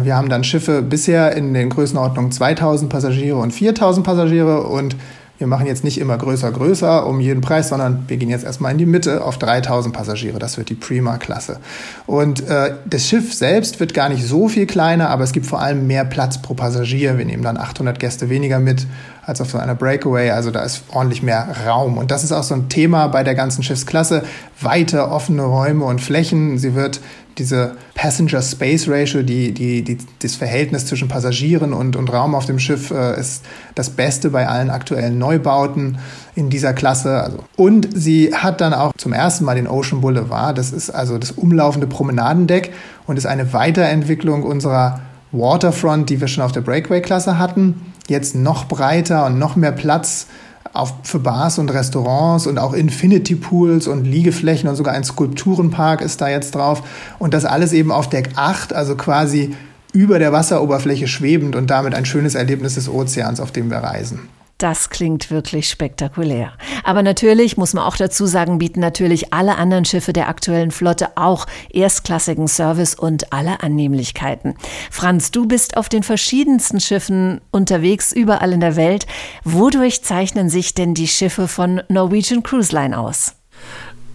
Wir 0.02 0.16
haben 0.16 0.30
dann 0.30 0.44
Schiffe 0.44 0.80
bisher 0.80 1.36
in 1.36 1.52
den 1.52 1.68
Größenordnungen 1.68 2.32
2000 2.32 2.90
Passagiere 2.90 3.36
und 3.36 3.52
4000 3.52 4.06
Passagiere 4.06 4.62
und 4.62 4.96
wir 5.38 5.46
machen 5.46 5.66
jetzt 5.66 5.84
nicht 5.84 5.98
immer 5.98 6.18
größer, 6.18 6.50
größer 6.50 7.06
um 7.06 7.20
jeden 7.20 7.40
Preis, 7.40 7.68
sondern 7.68 8.04
wir 8.08 8.16
gehen 8.16 8.28
jetzt 8.28 8.44
erstmal 8.44 8.72
in 8.72 8.78
die 8.78 8.86
Mitte 8.86 9.24
auf 9.24 9.38
3000 9.38 9.94
Passagiere. 9.94 10.40
Das 10.40 10.58
wird 10.58 10.68
die 10.68 10.74
Prima-Klasse. 10.74 11.60
Und 12.06 12.46
äh, 12.48 12.74
das 12.84 13.06
Schiff 13.06 13.32
selbst 13.32 13.78
wird 13.78 13.94
gar 13.94 14.08
nicht 14.08 14.26
so 14.26 14.48
viel 14.48 14.66
kleiner, 14.66 15.10
aber 15.10 15.22
es 15.22 15.32
gibt 15.32 15.46
vor 15.46 15.60
allem 15.60 15.86
mehr 15.86 16.04
Platz 16.04 16.42
pro 16.42 16.54
Passagier. 16.54 17.18
Wir 17.18 17.24
nehmen 17.24 17.44
dann 17.44 17.56
800 17.56 18.00
Gäste 18.00 18.28
weniger 18.28 18.58
mit 18.58 18.86
als 19.24 19.40
auf 19.40 19.50
so 19.50 19.58
einer 19.58 19.76
Breakaway. 19.76 20.30
Also 20.30 20.50
da 20.50 20.62
ist 20.62 20.82
ordentlich 20.92 21.22
mehr 21.22 21.54
Raum. 21.66 21.98
Und 21.98 22.10
das 22.10 22.24
ist 22.24 22.32
auch 22.32 22.42
so 22.42 22.54
ein 22.54 22.68
Thema 22.68 23.06
bei 23.06 23.22
der 23.22 23.36
ganzen 23.36 23.62
Schiffsklasse. 23.62 24.24
Weite, 24.60 25.08
offene 25.08 25.42
Räume 25.42 25.84
und 25.84 26.00
Flächen. 26.00 26.58
Sie 26.58 26.74
wird 26.74 27.00
diese 27.38 27.76
Passenger 27.94 28.42
Space 28.42 28.88
Ratio, 28.88 29.22
die, 29.22 29.52
die, 29.52 29.82
die, 29.82 29.98
das 30.20 30.34
Verhältnis 30.34 30.86
zwischen 30.86 31.08
Passagieren 31.08 31.72
und, 31.72 31.96
und 31.96 32.12
Raum 32.12 32.34
auf 32.34 32.46
dem 32.46 32.58
Schiff 32.58 32.90
äh, 32.90 33.18
ist 33.18 33.44
das 33.74 33.90
Beste 33.90 34.30
bei 34.30 34.48
allen 34.48 34.70
aktuellen 34.70 35.18
Neubauten 35.18 35.98
in 36.34 36.50
dieser 36.50 36.72
Klasse. 36.72 37.22
Also, 37.22 37.38
und 37.56 37.88
sie 37.94 38.34
hat 38.34 38.60
dann 38.60 38.74
auch 38.74 38.92
zum 38.96 39.12
ersten 39.12 39.44
Mal 39.44 39.54
den 39.54 39.68
Ocean 39.68 40.00
Boulevard. 40.00 40.58
Das 40.58 40.72
ist 40.72 40.90
also 40.90 41.18
das 41.18 41.32
umlaufende 41.32 41.86
Promenadendeck 41.86 42.72
und 43.06 43.16
ist 43.16 43.26
eine 43.26 43.52
Weiterentwicklung 43.52 44.42
unserer 44.42 45.00
Waterfront, 45.32 46.10
die 46.10 46.20
wir 46.20 46.28
schon 46.28 46.44
auf 46.44 46.52
der 46.52 46.62
Breakaway-Klasse 46.62 47.38
hatten. 47.38 47.92
Jetzt 48.08 48.34
noch 48.34 48.66
breiter 48.66 49.26
und 49.26 49.38
noch 49.38 49.56
mehr 49.56 49.72
Platz 49.72 50.26
auf, 50.72 50.94
für 51.02 51.18
Bars 51.18 51.58
und 51.58 51.70
Restaurants 51.70 52.46
und 52.46 52.58
auch 52.58 52.72
Infinity 52.72 53.34
Pools 53.34 53.86
und 53.86 54.04
Liegeflächen 54.04 54.68
und 54.68 54.76
sogar 54.76 54.94
ein 54.94 55.04
Skulpturenpark 55.04 56.00
ist 56.00 56.20
da 56.20 56.28
jetzt 56.28 56.54
drauf. 56.54 56.82
Und 57.18 57.34
das 57.34 57.44
alles 57.44 57.72
eben 57.72 57.90
auf 57.90 58.08
Deck 58.08 58.30
8, 58.36 58.72
also 58.72 58.94
quasi 58.96 59.54
über 59.92 60.18
der 60.18 60.32
Wasseroberfläche 60.32 61.08
schwebend 61.08 61.56
und 61.56 61.70
damit 61.70 61.94
ein 61.94 62.04
schönes 62.04 62.34
Erlebnis 62.34 62.74
des 62.74 62.88
Ozeans, 62.88 63.40
auf 63.40 63.50
dem 63.50 63.70
wir 63.70 63.78
reisen. 63.78 64.28
Das 64.58 64.90
klingt 64.90 65.30
wirklich 65.30 65.68
spektakulär. 65.68 66.52
Aber 66.82 67.04
natürlich 67.04 67.56
muss 67.56 67.74
man 67.74 67.84
auch 67.84 67.96
dazu 67.96 68.26
sagen, 68.26 68.58
bieten 68.58 68.80
natürlich 68.80 69.32
alle 69.32 69.56
anderen 69.56 69.84
Schiffe 69.84 70.12
der 70.12 70.28
aktuellen 70.28 70.72
Flotte 70.72 71.16
auch 71.16 71.46
erstklassigen 71.70 72.48
Service 72.48 72.96
und 72.96 73.32
alle 73.32 73.62
Annehmlichkeiten. 73.62 74.56
Franz, 74.90 75.30
du 75.30 75.46
bist 75.46 75.76
auf 75.76 75.88
den 75.88 76.02
verschiedensten 76.02 76.80
Schiffen 76.80 77.40
unterwegs, 77.52 78.12
überall 78.12 78.52
in 78.52 78.60
der 78.60 78.74
Welt. 78.74 79.06
Wodurch 79.44 80.02
zeichnen 80.02 80.48
sich 80.48 80.74
denn 80.74 80.92
die 80.92 81.08
Schiffe 81.08 81.46
von 81.46 81.80
Norwegian 81.88 82.42
Cruise 82.42 82.74
Line 82.74 82.98
aus? 82.98 83.37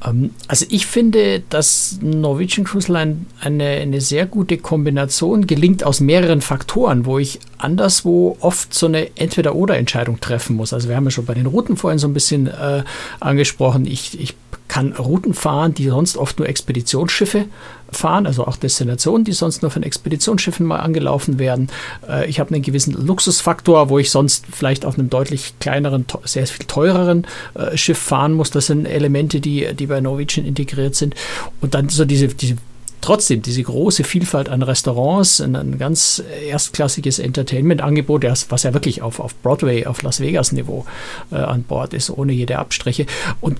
Ähm, 0.05 0.31
also 0.47 0.65
ich 0.69 0.85
finde, 0.85 1.41
dass 1.49 1.99
Norwegian 2.01 2.65
Cruise 2.65 2.91
Line 2.91 3.25
eine, 3.39 3.65
eine 3.65 4.01
sehr 4.01 4.25
gute 4.25 4.57
Kombination 4.57 5.47
gelingt 5.47 5.83
aus 5.83 5.99
mehreren 5.99 6.41
Faktoren, 6.41 7.05
wo 7.05 7.19
ich 7.19 7.39
anderswo 7.57 8.37
oft 8.39 8.73
so 8.73 8.87
eine 8.87 9.15
Entweder-Oder-Entscheidung 9.17 10.19
treffen 10.19 10.55
muss. 10.55 10.73
Also 10.73 10.89
wir 10.89 10.95
haben 10.95 11.05
ja 11.05 11.11
schon 11.11 11.25
bei 11.25 11.33
den 11.33 11.45
Routen 11.45 11.77
vorhin 11.77 11.99
so 11.99 12.07
ein 12.07 12.13
bisschen 12.13 12.47
äh, 12.47 12.83
angesprochen. 13.19 13.85
Ich, 13.85 14.19
ich 14.19 14.35
kann 14.67 14.93
Routen 14.93 15.33
fahren, 15.33 15.73
die 15.73 15.87
sonst 15.87 16.17
oft 16.17 16.39
nur 16.39 16.47
Expeditionsschiffe 16.47 17.45
fahren, 17.93 18.25
also 18.25 18.45
auch 18.45 18.57
Destinationen, 18.57 19.23
die 19.23 19.33
sonst 19.33 19.61
nur 19.61 19.71
von 19.71 19.83
Expeditionsschiffen 19.83 20.65
mal 20.65 20.79
angelaufen 20.79 21.39
werden. 21.39 21.69
Äh, 22.07 22.29
ich 22.29 22.39
habe 22.39 22.53
einen 22.53 22.63
gewissen 22.63 22.93
Luxusfaktor, 22.93 23.89
wo 23.89 23.99
ich 23.99 24.11
sonst 24.11 24.45
vielleicht 24.51 24.85
auf 24.85 24.97
einem 24.97 25.09
deutlich 25.09 25.53
kleineren, 25.59 26.05
sehr 26.25 26.47
viel 26.47 26.65
teureren 26.65 27.25
äh, 27.53 27.77
Schiff 27.77 27.97
fahren 27.97 28.33
muss. 28.33 28.51
Das 28.51 28.67
sind 28.67 28.85
Elemente, 28.85 29.39
die, 29.39 29.73
die 29.73 29.87
bei 29.87 30.01
Norwegian 30.01 30.45
integriert 30.45 30.95
sind. 30.95 31.15
Und 31.61 31.73
dann 31.73 31.89
so 31.89 32.05
diese, 32.05 32.27
diese 32.27 32.57
trotzdem 33.03 33.41
diese 33.41 33.61
große 33.61 34.03
Vielfalt 34.05 34.47
an 34.47 34.63
Restaurants, 34.63 35.41
ein, 35.41 35.77
ganz 35.77 36.23
erstklassiges 36.47 37.19
Entertainment-Angebot, 37.19 38.23
was 38.49 38.63
ja 38.63 38.73
wirklich 38.73 39.01
auf, 39.01 39.19
auf 39.19 39.35
Broadway, 39.35 39.85
auf 39.85 40.01
Las 40.03 40.21
Vegas-Niveau 40.21 40.85
äh, 41.31 41.35
an 41.35 41.63
Bord 41.63 41.93
ist, 41.93 42.09
ohne 42.09 42.31
jede 42.31 42.59
Abstriche. 42.59 43.05
Und 43.41 43.59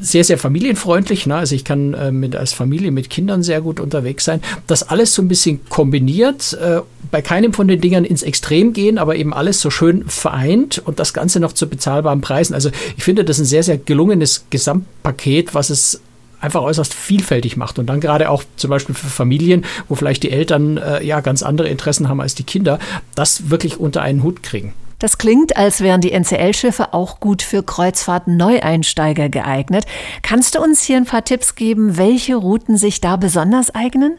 sehr, 0.00 0.24
sehr 0.24 0.38
familienfreundlich. 0.38 1.26
Ne? 1.26 1.36
Also 1.36 1.54
ich 1.54 1.64
kann 1.64 1.94
äh, 1.94 2.10
mit, 2.10 2.34
als 2.34 2.52
Familie 2.52 2.90
mit 2.90 3.10
Kindern 3.10 3.44
sehr 3.44 3.60
gut 3.60 3.78
unterwegs 3.78 4.24
sein. 4.24 4.40
Das 4.66 4.82
alles 4.82 5.14
so 5.14 5.22
ein 5.22 5.28
bisschen 5.28 5.60
kombiniert, 5.68 6.54
äh, 6.54 6.80
bei 7.12 7.22
keinem 7.22 7.52
von 7.52 7.68
den 7.68 7.80
Dingern 7.80 8.04
ins 8.04 8.24
Extrem 8.24 8.72
gehen, 8.72 8.98
aber 8.98 9.14
eben 9.14 9.32
alles 9.32 9.60
so 9.60 9.70
schön 9.70 10.04
vereint 10.08 10.82
und 10.84 10.98
das 10.98 11.14
Ganze 11.14 11.38
noch 11.38 11.52
zu 11.52 11.68
bezahlbaren 11.68 12.20
Preisen. 12.20 12.54
Also 12.54 12.70
ich 12.96 13.04
finde 13.04 13.24
das 13.24 13.38
ein 13.38 13.44
sehr, 13.44 13.62
sehr 13.62 13.78
gelungenes 13.78 14.46
Gesamtpaket, 14.50 15.54
was 15.54 15.70
es 15.70 16.00
einfach 16.40 16.62
äußerst 16.62 16.94
vielfältig 16.94 17.56
macht 17.56 17.78
und 17.78 17.86
dann 17.86 18.00
gerade 18.00 18.30
auch 18.30 18.44
zum 18.56 18.70
Beispiel 18.70 18.94
für 18.94 19.08
Familien, 19.08 19.64
wo 19.88 19.94
vielleicht 19.94 20.22
die 20.22 20.30
Eltern 20.30 20.76
äh, 20.76 21.04
ja 21.04 21.20
ganz 21.20 21.42
andere 21.42 21.68
Interessen 21.68 22.08
haben 22.08 22.20
als 22.20 22.34
die 22.34 22.44
Kinder, 22.44 22.78
das 23.14 23.50
wirklich 23.50 23.78
unter 23.78 24.02
einen 24.02 24.22
Hut 24.22 24.42
kriegen. 24.42 24.74
Das 24.98 25.16
klingt, 25.16 25.56
als 25.56 25.80
wären 25.80 26.00
die 26.00 26.10
NCL-Schiffe 26.10 26.92
auch 26.92 27.20
gut 27.20 27.42
für 27.42 27.62
Kreuzfahrt-Neueinsteiger 27.62 29.28
geeignet. 29.28 29.84
Kannst 30.22 30.56
du 30.56 30.60
uns 30.60 30.82
hier 30.82 30.96
ein 30.96 31.04
paar 31.04 31.24
Tipps 31.24 31.54
geben, 31.54 31.96
welche 31.96 32.34
Routen 32.34 32.76
sich 32.76 33.00
da 33.00 33.16
besonders 33.16 33.72
eignen? 33.72 34.18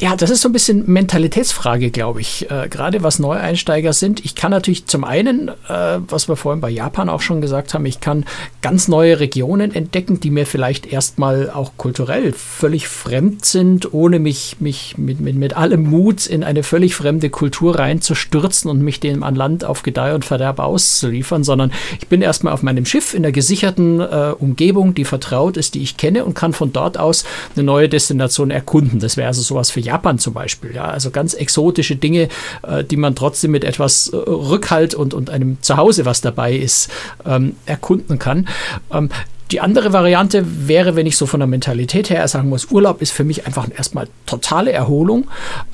Ja, 0.00 0.14
das 0.16 0.30
ist 0.30 0.42
so 0.42 0.48
ein 0.48 0.52
bisschen 0.52 0.84
Mentalitätsfrage, 0.90 1.90
glaube 1.90 2.20
ich. 2.20 2.50
Äh, 2.50 2.68
gerade 2.68 3.02
was 3.02 3.18
Neueinsteiger 3.18 3.92
sind. 3.92 4.24
Ich 4.24 4.34
kann 4.34 4.50
natürlich 4.50 4.86
zum 4.86 5.04
einen, 5.04 5.48
äh, 5.48 5.98
was 6.06 6.28
wir 6.28 6.36
vorhin 6.36 6.60
bei 6.60 6.70
Japan 6.70 7.08
auch 7.08 7.20
schon 7.20 7.40
gesagt 7.40 7.74
haben, 7.74 7.84
ich 7.84 8.00
kann 8.00 8.24
ganz 8.62 8.86
neue 8.86 9.18
Regionen 9.18 9.74
entdecken, 9.74 10.20
die 10.20 10.30
mir 10.30 10.46
vielleicht 10.46 10.86
erstmal 10.86 11.50
auch 11.50 11.72
kulturell 11.76 12.32
völlig 12.32 12.86
fremd 12.86 13.44
sind, 13.44 13.92
ohne 13.92 14.20
mich, 14.20 14.56
mich 14.60 14.96
mit, 14.98 15.20
mit, 15.20 15.36
mit 15.36 15.56
allem 15.56 15.82
Mut 15.82 16.26
in 16.26 16.44
eine 16.44 16.62
völlig 16.62 16.94
fremde 16.94 17.28
Kultur 17.28 17.78
reinzustürzen 17.78 18.70
und 18.70 18.80
mich 18.80 19.00
dem 19.00 19.22
an 19.24 19.34
Land 19.34 19.64
auf 19.64 19.82
Gedeih 19.82 20.14
und 20.14 20.24
Verderb 20.24 20.60
auszuliefern, 20.60 21.42
sondern 21.42 21.72
ich 22.00 22.06
bin 22.06 22.22
erstmal 22.22 22.52
auf 22.52 22.62
meinem 22.62 22.86
Schiff 22.86 23.14
in 23.14 23.22
der 23.22 23.32
gesicherten 23.32 24.00
äh, 24.00 24.32
Umgebung, 24.38 24.94
die 24.94 25.04
vertraut 25.04 25.56
ist, 25.56 25.74
die 25.74 25.82
ich 25.82 25.96
kenne 25.96 26.24
und 26.24 26.34
kann 26.34 26.52
von 26.52 26.72
dort 26.72 26.98
aus 26.98 27.24
eine 27.56 27.64
neue 27.64 27.88
Destination 27.88 28.52
erkunden. 28.52 29.00
Das 29.00 29.16
wäre 29.16 29.26
also 29.28 29.42
sowas 29.42 29.70
für 29.70 29.87
Japan 29.88 30.18
zum 30.18 30.34
Beispiel. 30.34 30.74
Ja, 30.74 30.84
also 30.84 31.10
ganz 31.10 31.34
exotische 31.34 31.96
Dinge, 31.96 32.28
äh, 32.62 32.84
die 32.84 32.96
man 32.96 33.14
trotzdem 33.14 33.50
mit 33.50 33.64
etwas 33.64 34.08
äh, 34.08 34.16
Rückhalt 34.16 34.94
und, 34.94 35.14
und 35.14 35.30
einem 35.30 35.58
Zuhause, 35.62 36.04
was 36.04 36.20
dabei 36.20 36.54
ist, 36.54 36.90
ähm, 37.24 37.56
erkunden 37.66 38.18
kann. 38.18 38.48
Ähm, 38.92 39.08
die 39.50 39.60
andere 39.60 39.92
Variante 39.92 40.44
wäre, 40.68 40.94
wenn 40.94 41.06
ich 41.06 41.16
so 41.16 41.26
von 41.26 41.40
der 41.40 41.46
Mentalität 41.46 42.10
her 42.10 42.26
sagen 42.28 42.48
muss, 42.50 42.70
Urlaub 42.70 43.00
ist 43.00 43.12
für 43.12 43.24
mich 43.24 43.46
einfach 43.46 43.66
erstmal 43.74 44.08
totale 44.26 44.72
Erholung. 44.72 45.28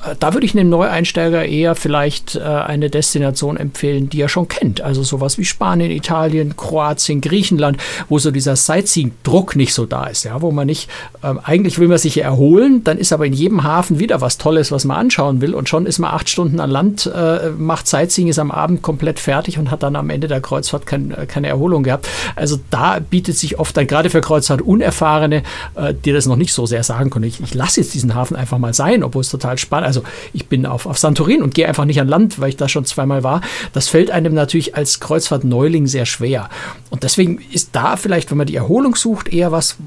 Äh, 0.05 0.15
da 0.19 0.33
würde 0.33 0.45
ich 0.45 0.53
einem 0.53 0.69
Neueinsteiger 0.69 1.45
eher 1.45 1.75
vielleicht 1.75 2.35
äh, 2.35 2.39
eine 2.41 2.89
Destination 2.89 3.57
empfehlen, 3.57 4.09
die 4.09 4.21
er 4.21 4.29
schon 4.29 4.47
kennt. 4.47 4.81
Also 4.81 5.03
sowas 5.03 5.37
wie 5.37 5.45
Spanien, 5.45 5.91
Italien, 5.91 6.55
Kroatien, 6.55 7.19
Griechenland, 7.19 7.77
wo 8.07 8.17
so 8.17 8.31
dieser 8.31 8.55
Sightseeing-Druck 8.55 9.55
nicht 9.55 9.73
so 9.73 9.85
da 9.85 10.05
ist. 10.05 10.23
Ja, 10.23 10.41
wo 10.41 10.51
man 10.51 10.67
nicht, 10.67 10.89
ähm, 11.21 11.39
eigentlich 11.43 11.77
will 11.77 11.89
man 11.89 11.97
sich 11.97 12.17
erholen, 12.21 12.83
dann 12.85 12.97
ist 12.97 13.11
aber 13.11 13.25
in 13.25 13.33
jedem 13.33 13.63
Hafen 13.63 13.99
wieder 13.99 14.21
was 14.21 14.37
Tolles, 14.37 14.71
was 14.71 14.85
man 14.85 14.97
anschauen 14.97 15.41
will 15.41 15.53
und 15.53 15.67
schon 15.67 15.85
ist 15.85 15.99
man 15.99 16.13
acht 16.13 16.29
Stunden 16.29 16.61
an 16.61 16.69
Land, 16.69 17.11
äh, 17.13 17.49
macht 17.57 17.87
Sightseeing, 17.87 18.29
ist 18.29 18.39
am 18.39 18.51
Abend 18.51 18.81
komplett 18.81 19.19
fertig 19.19 19.59
und 19.59 19.69
hat 19.69 19.83
dann 19.83 19.97
am 19.97 20.09
Ende 20.09 20.27
der 20.27 20.39
Kreuzfahrt 20.39 20.85
kein, 20.85 21.13
keine 21.27 21.47
Erholung 21.47 21.83
gehabt. 21.83 22.07
Also 22.35 22.57
da 22.69 22.99
bietet 22.99 23.35
sich 23.35 23.59
oft 23.59 23.64
oft 23.65 23.75
dann 23.75 23.87
gerade 23.87 24.11
für 24.11 24.21
Kreuzfahrt 24.21 24.61
Unerfahrene, 24.61 25.41
äh, 25.73 25.93
die 25.93 26.11
das 26.11 26.27
noch 26.27 26.35
nicht 26.35 26.53
so 26.53 26.67
sehr 26.67 26.83
sagen 26.83 27.09
können. 27.09 27.25
Ich, 27.25 27.41
ich 27.41 27.55
lasse 27.55 27.81
jetzt 27.81 27.95
diesen 27.95 28.13
Hafen 28.13 28.37
einfach 28.37 28.59
mal 28.59 28.75
sein, 28.75 29.03
obwohl 29.03 29.21
es 29.21 29.29
total 29.29 29.57
spannend 29.57 29.87
Also 29.87 30.03
ich 30.33 30.45
bin 30.45 30.67
auf, 30.67 30.85
auf 30.85 30.99
Santorin 30.99 31.41
und 31.41 31.55
gehe 31.55 31.67
einfach 31.67 31.85
nicht 31.85 31.99
an 31.99 32.07
Land, 32.07 32.39
weil 32.39 32.49
ich 32.49 32.57
da 32.57 32.69
schon 32.69 32.85
zweimal 32.85 33.23
war. 33.23 33.41
Das 33.73 33.87
fällt 33.87 34.11
einem 34.11 34.35
natürlich 34.35 34.75
als 34.75 34.99
Kreuzfahrt-Neuling 34.99 35.87
sehr 35.87 36.05
schwer. 36.05 36.49
Und 36.91 37.01
deswegen 37.01 37.41
ist 37.51 37.69
da 37.71 37.97
vielleicht, 37.97 38.29
wenn 38.29 38.37
man 38.37 38.47
die 38.47 38.55
Erholung 38.55 38.95
sucht, 38.95 39.33
eher 39.33 39.51
was 39.51 39.77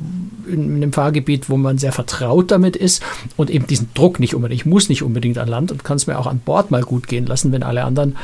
in, 0.49 0.65
in 0.65 0.77
einem 0.77 0.93
Fahrgebiet, 0.93 1.49
wo 1.49 1.57
man 1.57 1.79
sehr 1.79 1.93
vertraut 1.93 2.51
damit 2.51 2.75
ist 2.75 3.03
und 3.37 3.49
eben 3.49 3.69
diesen 3.69 3.91
Druck 3.95 4.19
nicht 4.19 4.35
unbedingt. 4.35 4.61
Ich 4.61 4.67
muss 4.67 4.89
nicht 4.89 5.05
unbedingt 5.05 5.39
an 5.39 5.47
Land 5.47 5.71
und 5.71 5.85
kann 5.85 5.99
es 5.99 6.09
mir 6.09 6.19
auch 6.19 6.27
an 6.27 6.41
Bord 6.41 6.73
mal 6.73 6.83
gut 6.83 7.07
gehen 7.07 7.27
lassen, 7.27 7.53
wenn 7.53 7.63
alle 7.63 7.85
anderen 7.85 8.17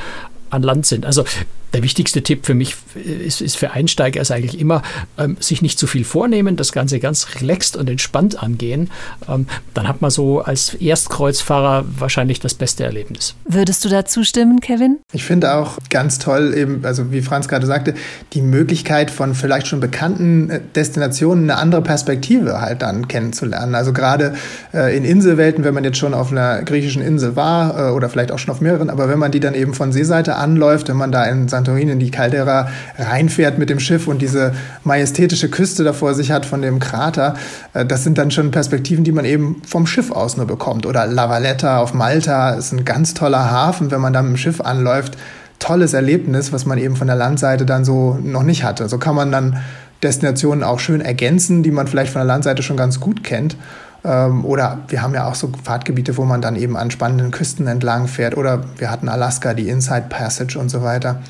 an 0.51 0.63
Land 0.63 0.87
sind. 0.87 1.07
Also 1.07 1.25
der 1.75 1.83
wichtigste 1.83 2.23
Tipp 2.23 2.47
für 2.47 2.55
mich 2.55 2.77
ist, 2.95 3.41
ist 3.41 3.57
für 3.57 3.73
Einsteiger 3.73 4.21
ist 4.21 4.31
eigentlich 4.31 4.59
immer, 4.61 4.83
ähm, 5.19 5.37
sich 5.41 5.61
nicht 5.61 5.79
zu 5.79 5.87
viel 5.87 6.05
vornehmen, 6.05 6.57
das 6.57 6.73
Ganze 6.73 7.01
ganz 7.01 7.27
relaxed 7.41 7.77
und 7.77 7.91
entspannt 7.91 8.43
angehen. 8.43 8.91
Ähm, 9.29 9.47
dann 9.75 9.89
hat 9.89 10.01
man 10.01 10.11
so 10.11 10.41
als 10.41 10.75
Erstkreuzfahrer 10.75 11.85
wahrscheinlich 11.99 12.39
das 12.41 12.55
beste 12.55 12.85
Erlebnis. 12.85 13.35
Würdest 13.45 13.85
du 13.85 13.89
da 13.89 14.05
zustimmen, 14.05 14.61
Kevin? 14.61 15.01
Ich 15.13 15.25
finde 15.25 15.55
auch 15.55 15.79
ganz 15.91 16.19
toll, 16.21 16.55
eben, 16.57 16.85
also 16.85 17.11
wie 17.11 17.23
Franz 17.23 17.49
gerade 17.49 17.67
sagte, 17.67 17.95
die 18.33 18.41
Möglichkeit 18.41 19.11
von 19.11 19.35
vielleicht 19.35 19.67
schon 19.67 19.81
bekannten 19.81 20.51
äh, 20.51 20.61
Destinationen 20.77 21.51
eine 21.51 21.59
andere 21.59 21.83
Perspektive 21.83 22.61
halt 22.61 22.83
dann 22.83 23.09
kennenzulernen. 23.09 23.75
Also 23.75 23.93
gerade 23.93 24.35
äh, 24.73 24.97
in 24.97 25.05
Inselwelten, 25.05 25.65
wenn 25.65 25.75
man 25.75 25.83
jetzt 25.83 25.99
schon 25.99 26.15
auf 26.15 26.31
einer 26.31 26.63
griechischen 26.63 27.03
Insel 27.03 27.35
war 27.35 27.89
äh, 27.89 27.91
oder 27.91 28.09
vielleicht 28.09 28.31
auch 28.31 28.39
schon 28.39 28.53
auf 28.53 28.61
mehreren, 28.61 28.91
aber 28.91 29.09
wenn 29.09 29.19
man 29.19 29.33
die 29.33 29.41
dann 29.41 29.55
eben 29.55 29.75
von 29.75 29.91
Seeseite 29.91 30.37
anläuft, 30.37 30.89
wenn 30.89 30.97
man 30.97 31.11
da 31.11 31.25
in 31.25 31.49
Santorin 31.65 31.89
in 31.89 31.99
die 31.99 32.11
Caldera 32.11 32.69
reinfährt 32.99 33.59
mit 33.59 33.71
dem 33.71 33.81
Schiff 33.81 34.07
und 34.07 34.21
diese 34.21 34.53
majestätische 34.85 35.49
Küste 35.49 35.83
da 35.83 35.93
vor 35.93 36.15
sich 36.15 36.31
hat 36.31 36.45
von 36.45 36.61
dem 36.61 36.79
Krater, 36.79 37.35
äh, 37.73 37.87
das 37.87 38.05
sind 38.05 38.19
dann 38.19 38.31
schon 38.31 38.51
Perspektiven, 38.51 39.05
die 39.05 39.13
man 39.13 39.25
eben 39.25 39.63
vom 39.67 39.87
Schiff 39.87 40.11
aus 40.11 40.37
nur 40.37 40.47
bekommt. 40.47 40.85
Oder 40.87 41.07
La 41.07 41.31
Valletta 41.31 41.79
auf 41.79 41.95
Malta 41.95 42.51
ist 42.51 42.73
ein 42.73 42.85
ganz 42.85 43.15
toller 43.15 43.51
Hafen, 43.51 43.91
wenn 43.91 44.01
man 44.01 44.13
da 44.13 44.23
mit 44.23 44.33
dem 44.33 44.37
Schiff 44.37 44.61
anläuft. 44.61 45.17
Tolles 45.59 45.95
Erlebnis, 45.95 46.53
was 46.53 46.67
man 46.67 46.79
eben 46.79 46.97
von 46.97 47.07
der 47.07 47.17
Landseite 47.17 47.65
dann 47.65 47.85
so 47.85 48.19
noch 48.23 48.43
nicht 48.43 48.65
hatte. 48.65 48.89
So 48.89 48.99
kann 48.99 49.15
man 49.15 49.33
dann 49.33 49.59
Destinationen 50.03 50.63
auch 50.63 50.81
schön 50.81 51.01
ergänzen, 51.01 51.63
die 51.63 51.71
man 51.71 51.87
vielleicht 51.87 52.13
von 52.13 52.21
der 52.21 52.27
Landseite 52.27 52.63
schon 52.63 52.77
ganz 52.77 53.01
gut 53.01 53.25
kennt. 53.25 53.57
Ähm, 54.05 54.45
oder 54.45 54.81
wir 54.89 55.03
haben 55.03 55.15
ja 55.15 55.27
auch 55.27 55.35
so 55.35 55.51
Fahrtgebiete, 55.63 56.17
wo 56.17 56.25
man 56.25 56.43
dann 56.43 56.57
eben 56.57 56.77
an 56.77 56.91
spannenden 56.91 57.31
Küsten 57.31 57.67
entlang 57.67 58.07
fährt. 58.07 58.37
Oder 58.37 58.65
wir 58.77 58.91
hatten 58.91 59.09
Alaska, 59.09 59.55
die 59.55 59.69
Inside 59.69 60.07
Passage 60.11 60.59
und 60.59 60.69
so 60.69 60.83
weiter. 60.83 61.23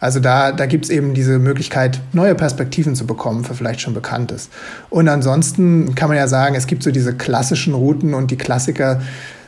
Also 0.00 0.18
da, 0.18 0.50
da 0.50 0.66
gibt 0.66 0.86
es 0.86 0.90
eben 0.90 1.14
diese 1.14 1.38
Möglichkeit, 1.38 2.00
neue 2.12 2.34
Perspektiven 2.34 2.96
zu 2.96 3.06
bekommen 3.06 3.44
für 3.44 3.54
vielleicht 3.54 3.80
schon 3.82 3.94
Bekanntes. 3.94 4.48
Und 4.90 5.08
ansonsten 5.08 5.94
kann 5.94 6.08
man 6.08 6.16
ja 6.16 6.26
sagen, 6.26 6.56
es 6.56 6.66
gibt 6.66 6.82
so 6.82 6.90
diese 6.90 7.14
klassischen 7.14 7.74
Routen 7.74 8.14
und 8.14 8.30
die 8.30 8.36
Klassiker 8.36 9.00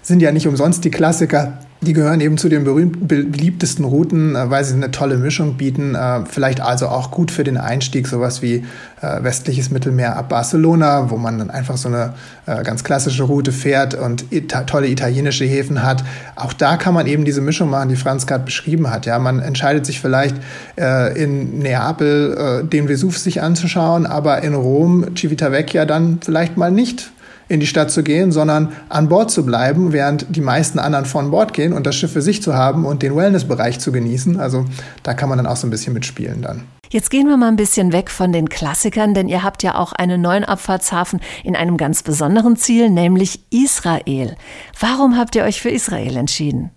sind 0.04 0.20
ja 0.20 0.30
nicht 0.30 0.46
umsonst 0.46 0.84
die 0.84 0.90
Klassiker. 0.90 1.58
Die 1.80 1.92
gehören 1.92 2.20
eben 2.22 2.38
zu 2.38 2.48
den 2.48 2.64
berühmten, 2.64 3.06
beliebtesten 3.06 3.84
Routen, 3.84 4.36
äh, 4.36 4.48
weil 4.48 4.64
sie 4.64 4.74
eine 4.74 4.90
tolle 4.90 5.18
Mischung 5.18 5.54
bieten. 5.58 5.94
Äh, 5.94 6.24
vielleicht 6.24 6.60
also 6.62 6.88
auch 6.88 7.10
gut 7.10 7.30
für 7.30 7.44
den 7.44 7.58
Einstieg, 7.58 8.06
sowas 8.06 8.40
wie 8.40 8.64
äh, 9.02 9.22
westliches 9.22 9.70
Mittelmeer 9.70 10.16
ab 10.16 10.30
Barcelona, 10.30 11.10
wo 11.10 11.16
man 11.16 11.38
dann 11.38 11.50
einfach 11.50 11.76
so 11.76 11.88
eine 11.88 12.14
ganz 12.62 12.84
klassische 12.84 13.22
Route 13.22 13.52
fährt 13.52 13.94
und 13.94 14.26
tolle 14.66 14.88
italienische 14.88 15.46
Häfen 15.46 15.82
hat. 15.82 16.04
Auch 16.36 16.52
da 16.52 16.76
kann 16.76 16.92
man 16.92 17.06
eben 17.06 17.24
diese 17.24 17.40
Mischung 17.40 17.70
machen, 17.70 17.88
die 17.88 17.96
Franz 17.96 18.26
gerade 18.26 18.44
beschrieben 18.44 18.90
hat. 18.90 19.06
Ja, 19.06 19.18
man 19.18 19.40
entscheidet 19.40 19.86
sich 19.86 19.98
vielleicht 19.98 20.36
in 20.76 21.60
Neapel 21.60 22.68
den 22.70 22.86
Vesuv 22.86 23.16
sich 23.16 23.40
anzuschauen, 23.40 24.04
aber 24.04 24.42
in 24.42 24.52
Rom 24.52 25.16
Civitavecchia 25.16 25.86
dann 25.86 26.18
vielleicht 26.22 26.58
mal 26.58 26.70
nicht 26.70 27.13
in 27.48 27.60
die 27.60 27.66
Stadt 27.66 27.90
zu 27.90 28.02
gehen, 28.02 28.32
sondern 28.32 28.72
an 28.88 29.08
Bord 29.08 29.30
zu 29.30 29.44
bleiben, 29.44 29.92
während 29.92 30.26
die 30.34 30.40
meisten 30.40 30.78
anderen 30.78 31.04
von 31.04 31.30
Bord 31.30 31.52
gehen 31.52 31.72
und 31.72 31.86
das 31.86 31.96
Schiff 31.96 32.12
für 32.12 32.22
sich 32.22 32.42
zu 32.42 32.54
haben 32.54 32.84
und 32.84 33.02
den 33.02 33.16
Wellnessbereich 33.16 33.78
zu 33.78 33.92
genießen. 33.92 34.40
Also 34.40 34.64
da 35.02 35.14
kann 35.14 35.28
man 35.28 35.38
dann 35.38 35.46
auch 35.46 35.56
so 35.56 35.66
ein 35.66 35.70
bisschen 35.70 35.92
mitspielen 35.92 36.42
dann. 36.42 36.62
Jetzt 36.90 37.10
gehen 37.10 37.26
wir 37.26 37.36
mal 37.36 37.48
ein 37.48 37.56
bisschen 37.56 37.92
weg 37.92 38.10
von 38.10 38.32
den 38.32 38.48
Klassikern, 38.48 39.14
denn 39.14 39.28
ihr 39.28 39.42
habt 39.42 39.62
ja 39.62 39.74
auch 39.74 39.92
einen 39.92 40.20
neuen 40.20 40.44
Abfahrtshafen 40.44 41.20
in 41.42 41.56
einem 41.56 41.76
ganz 41.76 42.02
besonderen 42.02 42.56
Ziel, 42.56 42.88
nämlich 42.88 43.40
Israel. 43.50 44.36
Warum 44.78 45.16
habt 45.16 45.34
ihr 45.34 45.42
euch 45.42 45.60
für 45.60 45.70
Israel 45.70 46.16
entschieden? 46.16 46.70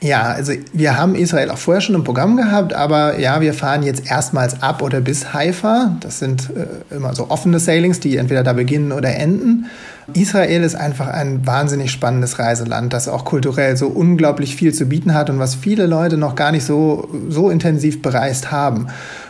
Ja, 0.00 0.24
also 0.24 0.52
wir 0.72 0.98
haben 0.98 1.14
Israel 1.14 1.50
auch 1.50 1.58
vorher 1.58 1.80
schon 1.80 1.94
im 1.94 2.04
Programm 2.04 2.36
gehabt, 2.36 2.74
aber 2.74 3.18
ja, 3.18 3.40
wir 3.40 3.54
fahren 3.54 3.82
jetzt 3.82 4.10
erstmals 4.10 4.60
ab 4.62 4.82
oder 4.82 5.00
bis 5.00 5.32
Haifa. 5.32 5.96
Das 6.00 6.18
sind 6.18 6.50
äh, 6.50 6.94
immer 6.94 7.14
so 7.14 7.30
offene 7.30 7.58
Sailings, 7.58 8.00
die 8.00 8.16
entweder 8.16 8.42
da 8.42 8.52
beginnen 8.52 8.92
oder 8.92 9.14
enden. 9.14 9.70
Israel 10.12 10.62
ist 10.62 10.74
einfach 10.74 11.08
ein 11.08 11.46
wahnsinnig 11.46 11.90
spannendes 11.90 12.38
Reiseland, 12.38 12.92
das 12.92 13.08
auch 13.08 13.24
kulturell 13.24 13.76
so 13.76 13.88
unglaublich 13.88 14.54
viel 14.54 14.74
zu 14.74 14.86
bieten 14.86 15.14
hat 15.14 15.30
und 15.30 15.38
was 15.38 15.54
viele 15.54 15.86
Leute 15.86 16.16
noch 16.16 16.34
gar 16.34 16.52
nicht 16.52 16.64
so, 16.64 17.08
so 17.28 17.50
intensiv 17.50 18.02
bereist 18.02 18.52
haben. 18.52 18.88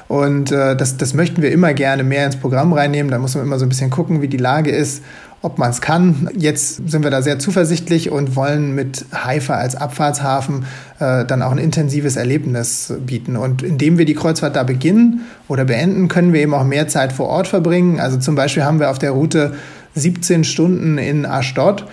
Und 0.08 0.52
äh, 0.52 0.76
das, 0.76 0.96
das 0.96 1.14
möchten 1.14 1.42
wir 1.42 1.52
immer 1.52 1.72
gerne 1.74 2.02
mehr 2.02 2.26
ins 2.26 2.36
Programm 2.36 2.72
reinnehmen. 2.72 3.10
Da 3.10 3.18
muss 3.18 3.34
man 3.34 3.44
immer 3.44 3.58
so 3.58 3.64
ein 3.64 3.68
bisschen 3.68 3.90
gucken, 3.90 4.20
wie 4.20 4.28
die 4.28 4.36
Lage 4.36 4.70
ist 4.70 5.02
ob 5.44 5.58
man 5.58 5.70
es 5.70 5.82
kann. 5.82 6.30
Jetzt 6.34 6.88
sind 6.88 7.04
wir 7.04 7.10
da 7.10 7.20
sehr 7.20 7.38
zuversichtlich 7.38 8.10
und 8.10 8.34
wollen 8.34 8.74
mit 8.74 9.04
Haifa 9.12 9.54
als 9.56 9.76
Abfahrtshafen 9.76 10.64
äh, 11.00 11.26
dann 11.26 11.42
auch 11.42 11.52
ein 11.52 11.58
intensives 11.58 12.16
Erlebnis 12.16 12.94
bieten. 13.04 13.36
Und 13.36 13.62
indem 13.62 13.98
wir 13.98 14.06
die 14.06 14.14
Kreuzfahrt 14.14 14.56
da 14.56 14.62
beginnen 14.62 15.26
oder 15.46 15.66
beenden, 15.66 16.08
können 16.08 16.32
wir 16.32 16.40
eben 16.40 16.54
auch 16.54 16.64
mehr 16.64 16.88
Zeit 16.88 17.12
vor 17.12 17.26
Ort 17.26 17.46
verbringen. 17.46 18.00
Also 18.00 18.16
zum 18.16 18.36
Beispiel 18.36 18.64
haben 18.64 18.80
wir 18.80 18.88
auf 18.90 18.98
der 18.98 19.10
Route 19.10 19.52
17 19.94 20.44
Stunden 20.44 20.98
in 20.98 21.26
Ashdod 21.26 21.86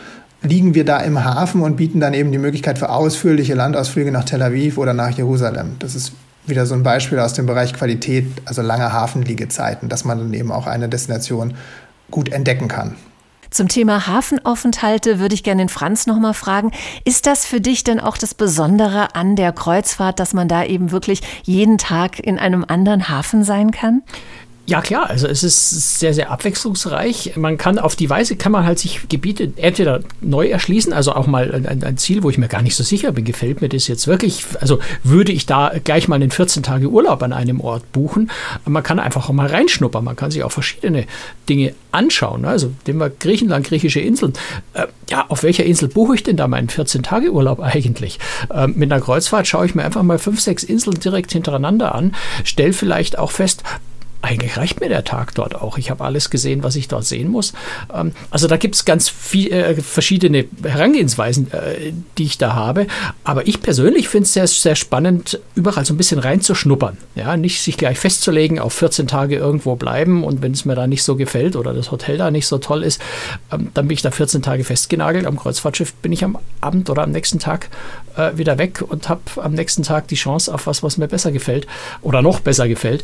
liegen 0.43 0.73
wir 0.73 0.85
da 0.85 0.97
im 0.99 1.23
Hafen 1.23 1.61
und 1.61 1.75
bieten 1.75 1.99
dann 1.99 2.13
eben 2.13 2.31
die 2.31 2.37
Möglichkeit 2.37 2.79
für 2.79 2.89
ausführliche 2.89 3.53
Landausflüge 3.53 4.11
nach 4.11 4.25
Tel 4.25 4.41
Aviv 4.41 4.77
oder 4.77 4.93
nach 4.93 5.11
Jerusalem. 5.11 5.75
Das 5.79 5.93
ist 5.95 6.13
wieder 6.45 6.65
so 6.65 6.73
ein 6.73 6.83
Beispiel 6.83 7.19
aus 7.19 7.33
dem 7.33 7.45
Bereich 7.45 7.73
Qualität, 7.73 8.25
also 8.45 8.61
lange 8.61 8.91
Hafenliegezeiten, 8.91 9.89
dass 9.89 10.05
man 10.05 10.17
dann 10.17 10.33
eben 10.33 10.51
auch 10.51 10.65
eine 10.65 10.89
Destination 10.89 11.53
gut 12.09 12.29
entdecken 12.29 12.67
kann. 12.67 12.95
Zum 13.51 13.67
Thema 13.67 14.07
Hafenaufenthalte 14.07 15.19
würde 15.19 15.35
ich 15.35 15.43
gerne 15.43 15.63
den 15.63 15.69
Franz 15.69 16.07
noch 16.07 16.17
mal 16.17 16.33
fragen. 16.33 16.71
Ist 17.03 17.27
das 17.27 17.45
für 17.45 17.59
dich 17.59 17.83
denn 17.83 17.99
auch 17.99 18.17
das 18.17 18.33
Besondere 18.33 19.13
an 19.13 19.35
der 19.35 19.51
Kreuzfahrt, 19.51 20.21
dass 20.21 20.33
man 20.33 20.47
da 20.47 20.63
eben 20.63 20.91
wirklich 20.91 21.21
jeden 21.43 21.77
Tag 21.77 22.17
in 22.19 22.39
einem 22.39 22.63
anderen 22.65 23.09
Hafen 23.09 23.43
sein 23.43 23.71
kann? 23.71 24.03
Ja 24.67 24.79
klar, 24.81 25.09
also 25.09 25.27
es 25.27 25.43
ist 25.43 25.99
sehr, 25.99 26.13
sehr 26.13 26.29
abwechslungsreich. 26.29 27.33
Man 27.35 27.57
kann 27.57 27.79
auf 27.79 27.95
die 27.95 28.09
Weise 28.09 28.35
kann 28.35 28.51
man 28.51 28.63
halt 28.63 28.77
sich 28.77 29.01
Gebiete 29.09 29.51
entweder 29.55 30.01
neu 30.21 30.47
erschließen, 30.47 30.93
also 30.93 31.13
auch 31.13 31.25
mal 31.25 31.53
ein, 31.53 31.83
ein, 31.83 31.97
Ziel, 31.97 32.21
wo 32.21 32.29
ich 32.29 32.37
mir 32.37 32.47
gar 32.47 32.61
nicht 32.61 32.75
so 32.75 32.83
sicher 32.83 33.11
bin, 33.11 33.25
gefällt 33.25 33.61
mir 33.61 33.69
das 33.69 33.87
jetzt 33.87 34.07
wirklich. 34.07 34.45
Also 34.61 34.79
würde 35.03 35.31
ich 35.31 35.47
da 35.47 35.73
gleich 35.83 36.07
mal 36.07 36.15
einen 36.15 36.29
14 36.29 36.61
Tage 36.61 36.89
Urlaub 36.89 37.23
an 37.23 37.33
einem 37.33 37.59
Ort 37.59 37.91
buchen. 37.91 38.29
Man 38.65 38.83
kann 38.83 38.99
einfach 38.99 39.27
auch 39.27 39.33
mal 39.33 39.47
reinschnuppern, 39.47 40.03
man 40.03 40.15
kann 40.15 40.29
sich 40.29 40.43
auch 40.43 40.51
verschiedene 40.51 41.05
Dinge 41.49 41.73
anschauen. 41.91 42.45
Also 42.45 42.71
nehmen 42.85 42.99
wir 42.99 43.09
Griechenland, 43.09 43.65
griechische 43.65 43.99
Inseln. 43.99 44.33
Äh, 44.73 44.87
ja, 45.09 45.25
auf 45.27 45.41
welcher 45.41 45.65
Insel 45.65 45.89
buche 45.89 46.15
ich 46.15 46.23
denn 46.23 46.37
da 46.37 46.47
meinen 46.47 46.69
14 46.69 47.01
Tage 47.01 47.31
Urlaub 47.31 47.59
eigentlich? 47.59 48.19
Äh, 48.53 48.67
mit 48.67 48.91
einer 48.91 49.01
Kreuzfahrt 49.01 49.47
schaue 49.47 49.65
ich 49.65 49.75
mir 49.75 49.83
einfach 49.83 50.03
mal 50.03 50.19
fünf, 50.19 50.39
sechs 50.39 50.63
Inseln 50.63 50.99
direkt 50.99 51.31
hintereinander 51.31 51.95
an, 51.95 52.15
stelle 52.43 52.73
vielleicht 52.73 53.17
auch 53.17 53.31
fest, 53.31 53.63
eigentlich 54.21 54.57
reicht 54.57 54.79
mir 54.79 54.89
der 54.89 55.03
Tag 55.03 55.33
dort 55.35 55.55
auch. 55.55 55.77
Ich 55.77 55.89
habe 55.89 56.03
alles 56.03 56.29
gesehen, 56.29 56.63
was 56.63 56.75
ich 56.75 56.87
dort 56.87 57.05
sehen 57.05 57.29
muss. 57.29 57.53
Ähm, 57.93 58.11
also 58.29 58.47
da 58.47 58.57
gibt 58.57 58.75
es 58.75 58.85
ganz 58.85 59.09
viel, 59.09 59.51
äh, 59.51 59.75
verschiedene 59.75 60.45
Herangehensweisen, 60.63 61.51
äh, 61.51 61.93
die 62.17 62.23
ich 62.23 62.37
da 62.37 62.53
habe. 62.53 62.87
Aber 63.23 63.47
ich 63.47 63.61
persönlich 63.61 64.09
finde 64.09 64.25
es 64.25 64.33
sehr, 64.33 64.47
sehr 64.47 64.75
spannend, 64.75 65.39
überall 65.55 65.85
so 65.85 65.93
ein 65.93 65.97
bisschen 65.97 66.19
reinzuschnuppern. 66.19 66.97
Ja, 67.15 67.35
nicht 67.37 67.61
sich 67.61 67.77
gleich 67.77 67.99
festzulegen, 67.99 68.59
auf 68.59 68.73
14 68.73 69.07
Tage 69.07 69.35
irgendwo 69.35 69.75
bleiben 69.75 70.23
und 70.23 70.41
wenn 70.41 70.51
es 70.51 70.65
mir 70.65 70.75
da 70.75 70.87
nicht 70.87 71.03
so 71.03 71.15
gefällt 71.15 71.55
oder 71.55 71.73
das 71.73 71.91
Hotel 71.91 72.17
da 72.17 72.31
nicht 72.31 72.47
so 72.47 72.57
toll 72.57 72.83
ist, 72.83 73.01
ähm, 73.51 73.69
dann 73.73 73.87
bin 73.87 73.95
ich 73.95 74.01
da 74.01 74.11
14 74.11 74.41
Tage 74.41 74.63
festgenagelt. 74.63 75.25
Am 75.25 75.37
Kreuzfahrtschiff 75.37 75.93
bin 75.95 76.11
ich 76.11 76.23
am 76.23 76.37
Abend 76.61 76.89
oder 76.89 77.03
am 77.03 77.11
nächsten 77.11 77.39
Tag 77.39 77.69
äh, 78.15 78.37
wieder 78.37 78.57
weg 78.57 78.83
und 78.87 79.09
habe 79.09 79.21
am 79.37 79.53
nächsten 79.53 79.83
Tag 79.83 80.07
die 80.07 80.15
Chance 80.15 80.53
auf 80.53 80.67
was, 80.67 80.83
was 80.83 80.97
mir 80.97 81.07
besser 81.07 81.31
gefällt 81.31 81.67
oder 82.01 82.21
noch 82.21 82.39
besser 82.39 82.67
gefällt. 82.67 83.03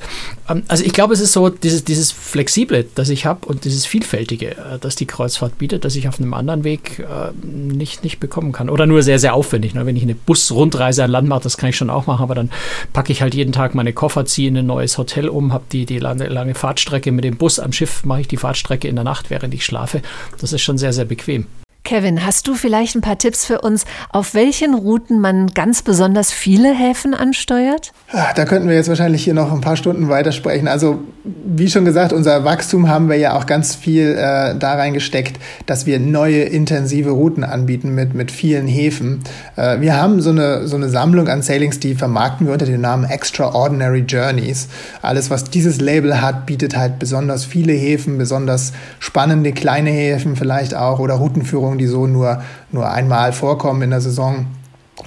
Ähm, 0.50 0.64
also 0.68 0.84
ich 0.84 0.94
glaube, 0.94 1.07
es 1.14 1.20
ist 1.20 1.34
so 1.34 1.50
dieses, 1.50 1.84
dieses 1.84 2.12
Flexible, 2.12 2.86
das 2.96 3.10
ich 3.10 3.26
habe 3.26 3.48
und 3.48 3.66
dieses 3.66 3.86
Vielfältige, 3.86 4.52
äh, 4.52 4.80
das 4.80 4.96
die 4.96 5.06
Kreuzfahrt 5.06 5.58
bietet, 5.58 5.86
das 5.86 5.96
ich 5.96 6.08
auf 6.08 6.20
einem 6.20 6.34
anderen 6.34 6.64
Weg 6.64 7.00
äh, 7.00 7.32
nicht, 7.46 8.04
nicht 8.04 8.20
bekommen 8.20 8.52
kann. 8.52 8.70
Oder 8.70 8.86
nur 8.86 9.04
sehr, 9.04 9.20
sehr 9.20 9.34
aufwendig. 9.34 9.74
Ne? 9.74 9.86
Wenn 9.86 9.96
ich 9.96 10.04
eine 10.04 10.16
Busrundreise 10.16 11.04
an 11.04 11.12
Land 11.12 11.28
mache, 11.28 11.44
das 11.44 11.58
kann 11.58 11.70
ich 11.70 11.78
schon 11.78 11.90
auch 11.90 12.08
machen, 12.08 12.24
aber 12.24 12.36
dann 12.36 12.50
packe 12.94 13.12
ich 13.12 13.22
halt 13.22 13.36
jeden 13.36 13.52
Tag 13.52 13.76
meine 13.76 13.94
Koffer, 13.94 14.26
ziehe 14.26 14.50
in 14.50 14.58
ein 14.58 14.66
neues 14.66 14.98
Hotel 14.98 15.30
um, 15.30 15.54
habe 15.54 15.66
die, 15.72 15.86
die 15.86 16.00
lange, 16.00 16.28
lange 16.28 16.56
Fahrtstrecke 16.56 17.12
mit 17.12 17.24
dem 17.24 17.38
Bus 17.38 17.60
am 17.60 17.74
Schiff, 17.74 18.04
mache 18.06 18.22
ich 18.22 18.28
die 18.28 18.38
Fahrtstrecke 18.38 18.88
in 18.88 18.96
der 18.96 19.04
Nacht, 19.04 19.30
während 19.30 19.54
ich 19.54 19.66
schlafe. 19.66 20.02
Das 20.40 20.54
ist 20.54 20.62
schon 20.62 20.78
sehr, 20.78 20.94
sehr 20.94 21.06
bequem. 21.06 21.48
Kevin, 21.88 22.26
hast 22.26 22.50
du 22.50 22.54
vielleicht 22.54 22.98
ein 22.98 23.02
paar 23.02 23.18
Tipps 23.18 23.46
für 23.46 23.62
uns, 23.62 23.86
auf 24.10 24.34
welchen 24.34 24.74
Routen 24.74 25.22
man 25.22 25.48
ganz 25.48 25.84
besonders 25.84 26.34
viele 26.34 26.74
Häfen 26.74 27.14
ansteuert? 27.14 27.94
Da 28.12 28.44
könnten 28.44 28.68
wir 28.68 28.76
jetzt 28.76 28.90
wahrscheinlich 28.90 29.24
hier 29.24 29.34
noch 29.34 29.54
ein 29.54 29.62
paar 29.62 29.78
Stunden 29.78 30.10
weitersprechen. 30.10 30.68
Also 30.68 31.00
wie 31.24 31.70
schon 31.70 31.86
gesagt, 31.86 32.12
unser 32.12 32.44
Wachstum 32.44 32.90
haben 32.90 33.08
wir 33.10 33.16
ja 33.16 33.38
auch 33.38 33.46
ganz 33.46 33.76
viel 33.76 34.18
äh, 34.18 34.56
da 34.58 34.76
reingesteckt, 34.76 35.40
dass 35.66 35.86
wir 35.86 36.00
neue 36.00 36.42
intensive 36.42 37.12
Routen 37.12 37.46
anbieten 37.46 37.96
mit, 37.96 38.14
mit 38.14 38.32
vielen 38.32 38.68
Häfen. 38.68 39.22
Äh, 39.56 39.80
wir 39.80 39.96
haben 39.96 40.22
so 40.22 40.32
eine, 40.32 40.68
so 40.68 40.76
eine 40.76 40.90
Sammlung 40.90 41.30
an 41.30 41.42
Sailings, 41.42 41.80
die 41.80 41.96
vermarkten 41.96 42.48
wir 42.48 42.54
unter 42.54 42.66
dem 42.66 42.82
Namen 42.82 43.06
Extraordinary 43.06 44.04
Journeys. 44.08 44.68
Alles, 45.02 45.30
was 45.30 45.46
dieses 45.46 45.80
Label 45.80 46.22
hat, 46.22 46.46
bietet 46.46 46.76
halt 46.76 47.00
besonders 47.00 47.46
viele 47.46 47.74
Häfen, 47.74 48.18
besonders 48.18 48.74
spannende 49.00 49.54
kleine 49.54 49.90
Häfen 49.90 50.36
vielleicht 50.36 50.76
auch 50.76 51.00
oder 51.00 51.16
Routenführungen 51.16 51.77
die 51.78 51.88
so 51.88 52.08
nur, 52.08 52.42
nur 52.72 52.90
einmal 52.90 53.34
vorkommen 53.34 53.82
in 53.82 53.90
der 53.92 54.02
Saison. 54.02 54.48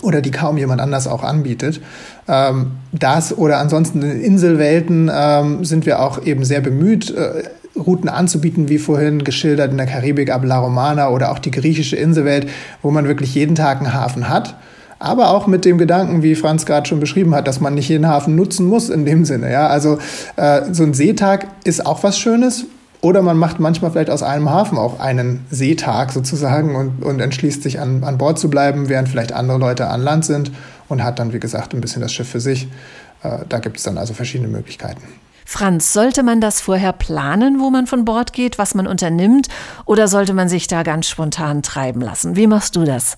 oder 0.02 0.20
die 0.20 0.30
kaum 0.30 0.56
jemand 0.56 0.80
anders 0.80 1.08
auch 1.08 1.24
anbietet. 1.24 1.80
Ähm, 2.28 2.72
das 2.92 3.36
oder 3.36 3.58
ansonsten 3.58 4.02
in 4.02 4.20
Inselwelten 4.20 5.10
ähm, 5.12 5.64
sind 5.64 5.84
wir 5.84 6.00
auch 6.00 6.24
eben 6.24 6.44
sehr 6.44 6.60
bemüht, 6.60 7.10
äh, 7.10 7.42
Routen 7.76 8.08
anzubieten, 8.08 8.68
wie 8.68 8.78
vorhin 8.78 9.24
geschildert 9.24 9.70
in 9.70 9.76
der 9.76 9.86
Karibik 9.86 10.30
ab 10.30 10.44
La 10.44 10.58
Romana 10.58 11.08
oder 11.08 11.32
auch 11.32 11.38
die 11.38 11.50
griechische 11.50 11.96
Inselwelt, 11.96 12.48
wo 12.82 12.90
man 12.90 13.06
wirklich 13.06 13.34
jeden 13.34 13.54
Tag 13.54 13.78
einen 13.78 13.92
Hafen 13.92 14.28
hat. 14.28 14.56
Aber 14.98 15.30
auch 15.30 15.46
mit 15.46 15.64
dem 15.64 15.78
Gedanken, 15.78 16.22
wie 16.22 16.34
Franz 16.34 16.66
gerade 16.66 16.86
schon 16.86 17.00
beschrieben 17.00 17.34
hat, 17.34 17.48
dass 17.48 17.60
man 17.60 17.74
nicht 17.74 17.88
jeden 17.88 18.06
Hafen 18.06 18.36
nutzen 18.36 18.66
muss 18.66 18.90
in 18.90 19.06
dem 19.06 19.24
Sinne. 19.24 19.50
Ja? 19.50 19.68
Also 19.68 19.98
äh, 20.36 20.62
so 20.72 20.82
ein 20.82 20.92
Seetag 20.92 21.46
ist 21.64 21.86
auch 21.86 22.02
was 22.02 22.18
Schönes. 22.18 22.66
Oder 23.02 23.22
man 23.22 23.38
macht 23.38 23.60
manchmal 23.60 23.90
vielleicht 23.90 24.10
aus 24.10 24.22
einem 24.22 24.50
Hafen 24.50 24.76
auch 24.76 25.00
einen 25.00 25.46
Seetag 25.50 26.12
sozusagen 26.12 26.76
und, 26.76 27.02
und 27.02 27.20
entschließt 27.20 27.62
sich 27.62 27.80
an, 27.80 28.04
an 28.04 28.18
Bord 28.18 28.38
zu 28.38 28.50
bleiben, 28.50 28.88
während 28.88 29.08
vielleicht 29.08 29.32
andere 29.32 29.58
Leute 29.58 29.88
an 29.88 30.02
Land 30.02 30.26
sind 30.26 30.52
und 30.88 31.02
hat 31.02 31.18
dann, 31.18 31.32
wie 31.32 31.40
gesagt, 31.40 31.72
ein 31.72 31.80
bisschen 31.80 32.02
das 32.02 32.12
Schiff 32.12 32.28
für 32.28 32.40
sich. 32.40 32.68
Äh, 33.22 33.38
da 33.48 33.58
gibt 33.58 33.78
es 33.78 33.84
dann 33.84 33.96
also 33.96 34.12
verschiedene 34.12 34.48
Möglichkeiten. 34.48 35.02
Franz, 35.52 35.92
sollte 35.92 36.22
man 36.22 36.40
das 36.40 36.60
vorher 36.60 36.92
planen, 36.92 37.58
wo 37.58 37.70
man 37.70 37.88
von 37.88 38.04
Bord 38.04 38.32
geht, 38.32 38.56
was 38.56 38.76
man 38.76 38.86
unternimmt, 38.86 39.48
oder 39.84 40.06
sollte 40.06 40.32
man 40.32 40.48
sich 40.48 40.68
da 40.68 40.84
ganz 40.84 41.08
spontan 41.08 41.64
treiben 41.64 42.00
lassen? 42.00 42.36
Wie 42.36 42.46
machst 42.46 42.76
du 42.76 42.84
das? 42.84 43.16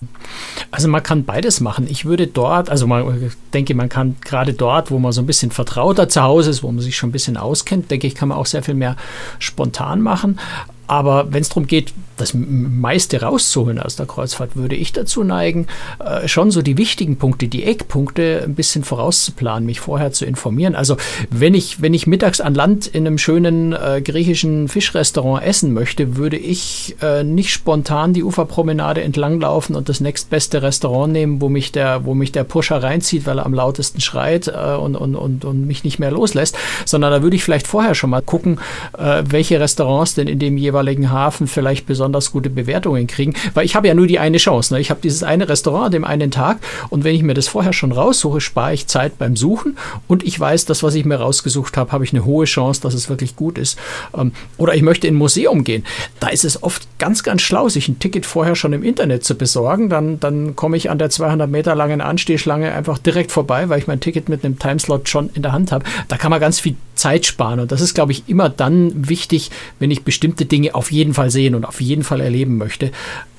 Also 0.71 0.87
man 0.87 1.03
kann 1.03 1.25
beides 1.25 1.61
machen. 1.61 1.85
Ich 1.87 2.05
würde 2.05 2.25
dort, 2.25 2.71
also 2.71 2.87
man, 2.87 3.31
denke, 3.53 3.75
man 3.75 3.87
kann 3.87 4.15
gerade 4.21 4.53
dort, 4.53 4.89
wo 4.89 4.97
man 4.97 5.11
so 5.11 5.21
ein 5.21 5.27
bisschen 5.27 5.51
vertrauter 5.51 6.09
zu 6.09 6.23
Hause 6.23 6.49
ist, 6.49 6.63
wo 6.63 6.71
man 6.71 6.81
sich 6.81 6.97
schon 6.97 7.09
ein 7.09 7.11
bisschen 7.11 7.37
auskennt, 7.37 7.91
denke 7.91 8.07
ich, 8.07 8.15
kann 8.15 8.29
man 8.29 8.39
auch 8.39 8.47
sehr 8.47 8.63
viel 8.63 8.73
mehr 8.73 8.95
spontan 9.37 10.01
machen. 10.01 10.39
Aber 10.87 11.31
wenn 11.31 11.43
es 11.43 11.49
darum 11.49 11.67
geht, 11.67 11.93
das 12.17 12.33
meiste 12.33 13.21
rauszuholen 13.21 13.79
aus 13.79 13.95
der 13.95 14.05
Kreuzfahrt, 14.05 14.55
würde 14.55 14.75
ich 14.75 14.93
dazu 14.93 15.23
neigen, 15.23 15.67
äh, 16.03 16.27
schon 16.27 16.51
so 16.51 16.61
die 16.61 16.77
wichtigen 16.77 17.17
Punkte, 17.17 17.47
die 17.47 17.63
Eckpunkte 17.63 18.41
ein 18.43 18.55
bisschen 18.55 18.83
vorauszuplanen, 18.83 19.65
mich 19.65 19.79
vorher 19.79 20.11
zu 20.11 20.25
informieren. 20.25 20.75
Also 20.75 20.97
wenn 21.29 21.53
ich, 21.53 21.81
wenn 21.81 21.93
ich 21.93 22.07
mittags 22.07 22.41
an 22.41 22.53
Land 22.53 22.87
in 22.87 23.07
einem 23.07 23.17
schönen 23.17 23.73
äh, 23.73 24.01
griechischen 24.03 24.67
Fischrestaurant 24.67 25.43
essen 25.43 25.73
möchte, 25.73 26.15
würde 26.15 26.37
ich 26.37 26.95
äh, 27.01 27.23
nicht 27.23 27.51
spontan 27.51 28.13
die 28.13 28.23
Uferpromenade 28.23 29.01
entlanglaufen 29.01 29.75
und 29.75 29.89
das 29.89 29.99
nächstbeste 29.99 30.61
Restaurant 30.61 31.11
nehmen, 31.11 31.41
wo 31.41 31.49
mich 31.49 31.71
der, 31.71 32.05
wo 32.05 32.13
mich 32.13 32.31
der 32.31 32.43
Pusher 32.43 32.81
reinzieht, 32.81 33.25
weil 33.25 33.39
er 33.39 33.45
am 33.45 33.53
lautesten 33.53 34.01
schreit 34.01 34.47
äh, 34.47 34.75
und, 34.75 34.95
und, 34.95 35.15
und, 35.15 35.45
und 35.45 35.65
mich 35.67 35.83
nicht 35.83 35.99
mehr 35.99 36.11
loslässt, 36.11 36.57
sondern 36.85 37.11
da 37.11 37.23
würde 37.23 37.35
ich 37.35 37.43
vielleicht 37.43 37.67
vorher 37.67 37.95
schon 37.95 38.09
mal 38.11 38.21
gucken, 38.21 38.59
äh, 38.97 39.23
welche 39.27 39.59
Restaurants 39.59 40.15
denn 40.15 40.27
in 40.27 40.39
dem 40.39 40.57
jeweiligen 40.57 41.11
Hafen 41.11 41.47
vielleicht 41.47 41.85
besonders 41.85 42.02
besonders 42.03 42.31
gute 42.31 42.49
Bewertungen 42.49 43.07
kriegen, 43.07 43.33
weil 43.53 43.65
ich 43.65 43.77
habe 43.77 43.87
ja 43.87 43.93
nur 43.93 44.07
die 44.07 44.19
eine 44.19 44.37
Chance. 44.37 44.73
Ne? 44.73 44.81
Ich 44.81 44.89
habe 44.89 44.99
dieses 45.01 45.23
eine 45.23 45.47
Restaurant 45.47 45.85
an 45.85 45.91
dem 45.93 46.03
einen 46.03 46.31
Tag 46.31 46.57
und 46.89 47.05
wenn 47.05 47.15
ich 47.15 47.23
mir 47.23 47.33
das 47.33 47.47
vorher 47.47 47.71
schon 47.71 47.93
raussuche, 47.93 48.41
spare 48.41 48.73
ich 48.73 48.87
Zeit 48.87 49.17
beim 49.17 49.37
Suchen 49.37 49.77
und 50.09 50.23
ich 50.23 50.37
weiß, 50.37 50.65
das, 50.65 50.83
was 50.83 50.95
ich 50.95 51.05
mir 51.05 51.15
rausgesucht 51.15 51.77
habe, 51.77 51.93
habe 51.93 52.03
ich 52.03 52.11
eine 52.11 52.25
hohe 52.25 52.43
Chance, 52.43 52.81
dass 52.81 52.93
es 52.93 53.07
wirklich 53.07 53.37
gut 53.37 53.57
ist. 53.57 53.79
Ähm, 54.17 54.33
oder 54.57 54.75
ich 54.75 54.81
möchte 54.81 55.07
in 55.07 55.15
ein 55.15 55.17
Museum 55.17 55.63
gehen. 55.63 55.85
Da 56.19 56.27
ist 56.27 56.43
es 56.43 56.61
oft 56.61 56.87
ganz, 56.99 57.23
ganz 57.23 57.41
schlau, 57.41 57.69
sich 57.69 57.87
ein 57.87 57.99
Ticket 57.99 58.25
vorher 58.25 58.55
schon 58.55 58.73
im 58.73 58.83
Internet 58.83 59.23
zu 59.23 59.35
besorgen. 59.35 59.87
Dann, 59.87 60.19
dann 60.19 60.57
komme 60.57 60.75
ich 60.75 60.89
an 60.89 60.97
der 60.97 61.09
200 61.09 61.49
Meter 61.49 61.73
langen 61.73 62.01
Anstehschlange 62.01 62.73
einfach 62.73 62.97
direkt 62.97 63.31
vorbei, 63.31 63.69
weil 63.69 63.79
ich 63.79 63.87
mein 63.87 64.01
Ticket 64.01 64.27
mit 64.27 64.43
einem 64.43 64.59
Timeslot 64.59 65.07
schon 65.07 65.29
in 65.33 65.41
der 65.41 65.53
Hand 65.53 65.71
habe. 65.71 65.85
Da 66.09 66.17
kann 66.17 66.31
man 66.31 66.41
ganz 66.41 66.59
viel 66.59 66.75
Zeit 67.03 67.25
sparen 67.25 67.59
und 67.59 67.71
das 67.73 67.81
ist, 67.81 67.93
glaube 67.93 68.13
ich, 68.13 68.23
immer 68.27 68.47
dann 68.47 69.09
wichtig, 69.09 69.51
wenn 69.79 69.91
ich 69.91 70.03
bestimmte 70.05 70.45
Dinge 70.45 70.73
auf 70.73 70.89
jeden 70.89 71.13
Fall 71.13 71.29
sehen 71.29 71.53
und 71.53 71.65
auf 71.65 71.81
jeden 71.81 72.03
Fall 72.03 72.21
erleben 72.21 72.57
möchte. 72.57 72.91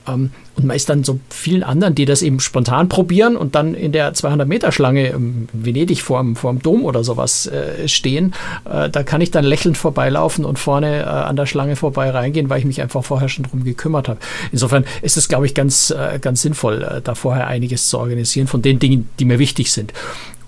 Ähm, 0.07 0.33
und 0.57 0.67
man 0.67 0.77
ist 0.77 0.91
dann 0.91 1.03
so 1.03 1.19
vielen 1.31 1.63
anderen, 1.63 1.95
die 1.95 2.05
das 2.05 2.21
eben 2.21 2.41
spontan 2.41 2.91
probieren 2.91 3.39
und 3.39 3.55
dann 3.55 3.75
in 3.75 3.91
der 3.91 4.13
200-Meter-Schlange 4.13 5.09
in 5.09 5.49
Venedig 5.55 6.03
vor 6.03 6.23
dem 6.23 6.59
Dom 6.61 6.85
oder 6.85 7.03
sowas 7.05 7.47
äh, 7.47 7.89
stehen. 7.89 8.35
Äh, 8.71 8.91
da 8.91 9.03
kann 9.03 9.23
ich 9.23 9.31
dann 9.31 9.47
lächelnd 9.47 9.79
vorbeilaufen 9.79 10.45
und 10.45 10.59
vorne 10.59 11.01
äh, 11.01 11.07
an 11.07 11.37
der 11.37 11.47
Schlange 11.47 11.75
vorbei 11.75 12.11
reingehen, 12.11 12.51
weil 12.51 12.59
ich 12.59 12.67
mich 12.67 12.83
einfach 12.83 13.03
vorher 13.03 13.31
schon 13.31 13.47
drum 13.47 13.65
gekümmert 13.65 14.11
habe. 14.11 14.21
Insofern 14.53 14.85
ist 15.01 15.17
es, 15.17 15.29
glaube 15.29 15.47
ich, 15.47 15.55
ganz, 15.55 15.91
äh, 15.91 16.19
ganz 16.19 16.43
sinnvoll, 16.43 16.83
äh, 16.83 17.01
da 17.01 17.15
vorher 17.15 17.47
einiges 17.47 17.89
zu 17.89 17.99
organisieren 17.99 18.47
von 18.47 18.61
den 18.61 18.79
Dingen, 18.79 19.09
die 19.19 19.25
mir 19.25 19.39
wichtig 19.39 19.73
sind. 19.73 19.95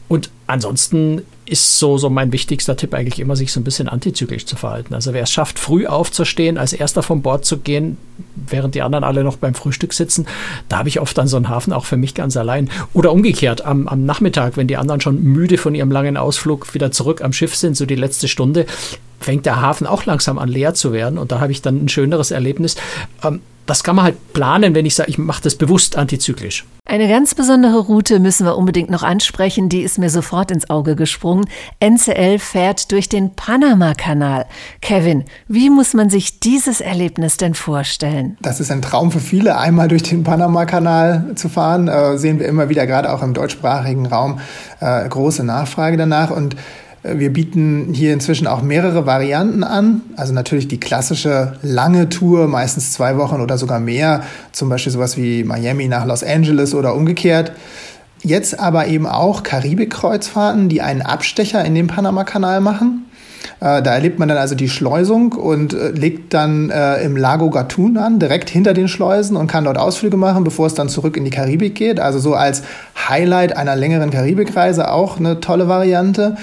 Und 0.06 0.30
ansonsten 0.46 1.22
ist 1.46 1.78
so, 1.78 1.96
so 1.96 2.10
mein 2.10 2.32
wichtigster 2.32 2.76
Tipp 2.76 2.92
eigentlich 2.92 3.20
immer, 3.20 3.36
sich 3.36 3.52
so 3.52 3.60
ein 3.60 3.64
bisschen 3.64 3.88
antizyklisch 3.88 4.46
zu 4.46 4.56
verhalten. 4.56 4.94
Also 4.94 5.12
wer 5.12 5.22
es 5.22 5.30
schafft, 5.30 5.58
früh 5.58 5.86
aufzustehen, 5.86 6.58
als 6.58 6.72
erster 6.72 7.02
vom 7.02 7.22
Bord 7.22 7.44
zu 7.44 7.58
gehen, 7.58 7.96
während 8.34 8.74
die 8.74 8.82
anderen 8.82 9.04
alle 9.04 9.22
noch 9.22 9.36
beim 9.36 9.54
Frühstück 9.54 9.92
sitzen, 9.92 10.26
da 10.68 10.78
habe 10.78 10.88
ich 10.88 11.00
oft 11.00 11.16
dann 11.16 11.28
so 11.28 11.36
einen 11.36 11.48
Hafen 11.48 11.72
auch 11.72 11.84
für 11.84 11.96
mich 11.96 12.14
ganz 12.14 12.36
allein. 12.36 12.68
Oder 12.92 13.12
umgekehrt, 13.12 13.64
am, 13.64 13.86
am 13.88 14.04
Nachmittag, 14.04 14.56
wenn 14.56 14.66
die 14.66 14.76
anderen 14.76 15.00
schon 15.00 15.22
müde 15.22 15.56
von 15.56 15.74
ihrem 15.74 15.90
langen 15.90 16.16
Ausflug 16.16 16.74
wieder 16.74 16.90
zurück 16.90 17.22
am 17.22 17.32
Schiff 17.32 17.54
sind, 17.54 17.76
so 17.76 17.86
die 17.86 17.94
letzte 17.94 18.28
Stunde, 18.28 18.66
fängt 19.20 19.46
der 19.46 19.60
Hafen 19.60 19.86
auch 19.86 20.04
langsam 20.04 20.38
an 20.38 20.48
leer 20.48 20.74
zu 20.74 20.92
werden 20.92 21.18
und 21.18 21.32
da 21.32 21.40
habe 21.40 21.52
ich 21.52 21.62
dann 21.62 21.84
ein 21.84 21.88
schöneres 21.88 22.30
Erlebnis. 22.30 22.76
Ähm, 23.22 23.40
das 23.66 23.84
kann 23.84 23.96
man 23.96 24.04
halt 24.04 24.32
planen, 24.32 24.74
wenn 24.74 24.86
ich 24.86 24.94
sage, 24.94 25.10
ich 25.10 25.18
mache 25.18 25.42
das 25.42 25.56
bewusst 25.56 25.96
antizyklisch. 25.96 26.64
Eine 26.88 27.08
ganz 27.08 27.34
besondere 27.34 27.80
Route 27.80 28.20
müssen 28.20 28.46
wir 28.46 28.56
unbedingt 28.56 28.90
noch 28.90 29.02
ansprechen, 29.02 29.68
die 29.68 29.82
ist 29.82 29.98
mir 29.98 30.08
sofort 30.08 30.52
ins 30.52 30.70
Auge 30.70 30.94
gesprungen. 30.94 31.46
NCL 31.80 32.38
fährt 32.38 32.92
durch 32.92 33.08
den 33.08 33.34
Panama-Kanal. 33.34 34.46
Kevin, 34.80 35.24
wie 35.48 35.68
muss 35.68 35.94
man 35.94 36.10
sich 36.10 36.38
dieses 36.38 36.80
Erlebnis 36.80 37.38
denn 37.38 37.54
vorstellen? 37.54 38.38
Das 38.40 38.60
ist 38.60 38.70
ein 38.70 38.82
Traum 38.82 39.10
für 39.10 39.20
viele, 39.20 39.58
einmal 39.58 39.88
durch 39.88 40.04
den 40.04 40.22
Panama-Kanal 40.22 41.32
zu 41.34 41.48
fahren. 41.48 41.88
Äh, 41.88 42.18
sehen 42.18 42.38
wir 42.38 42.46
immer 42.46 42.68
wieder, 42.68 42.86
gerade 42.86 43.12
auch 43.12 43.22
im 43.22 43.34
deutschsprachigen 43.34 44.06
Raum, 44.06 44.38
äh, 44.80 45.08
große 45.08 45.42
Nachfrage 45.42 45.96
danach. 45.96 46.30
Und 46.30 46.54
wir 47.14 47.32
bieten 47.32 47.90
hier 47.92 48.12
inzwischen 48.12 48.46
auch 48.46 48.62
mehrere 48.62 49.06
Varianten 49.06 49.64
an. 49.64 50.02
Also 50.16 50.32
natürlich 50.32 50.68
die 50.68 50.80
klassische 50.80 51.54
lange 51.62 52.08
Tour, 52.08 52.48
meistens 52.48 52.92
zwei 52.92 53.16
Wochen 53.16 53.40
oder 53.40 53.58
sogar 53.58 53.80
mehr. 53.80 54.22
Zum 54.52 54.68
Beispiel 54.68 54.92
sowas 54.92 55.16
wie 55.16 55.44
Miami 55.44 55.88
nach 55.88 56.06
Los 56.06 56.22
Angeles 56.22 56.74
oder 56.74 56.94
umgekehrt. 56.94 57.52
Jetzt 58.22 58.58
aber 58.58 58.86
eben 58.86 59.06
auch 59.06 59.42
Karibik-Kreuzfahrten, 59.42 60.68
die 60.68 60.80
einen 60.80 61.02
Abstecher 61.02 61.64
in 61.64 61.74
den 61.74 61.86
Panama-Kanal 61.86 62.60
machen. 62.60 63.04
Äh, 63.60 63.82
da 63.82 63.94
erlebt 63.94 64.18
man 64.18 64.28
dann 64.28 64.38
also 64.38 64.54
die 64.54 64.68
Schleusung 64.68 65.32
und 65.32 65.72
äh, 65.72 65.90
legt 65.90 66.34
dann 66.34 66.70
äh, 66.70 67.02
im 67.02 67.16
Lago 67.16 67.50
Gatun 67.50 67.96
an, 67.96 68.18
direkt 68.18 68.50
hinter 68.50 68.74
den 68.74 68.88
Schleusen 68.88 69.36
und 69.36 69.46
kann 69.46 69.64
dort 69.64 69.78
Ausflüge 69.78 70.16
machen, 70.16 70.44
bevor 70.44 70.66
es 70.66 70.74
dann 70.74 70.88
zurück 70.88 71.16
in 71.16 71.24
die 71.24 71.30
Karibik 71.30 71.74
geht. 71.74 72.00
Also 72.00 72.18
so 72.18 72.34
als 72.34 72.62
Highlight 73.08 73.56
einer 73.56 73.76
längeren 73.76 74.10
Karibikreise 74.10 74.90
auch 74.90 75.18
eine 75.18 75.40
tolle 75.40 75.68
Variante. 75.68 76.36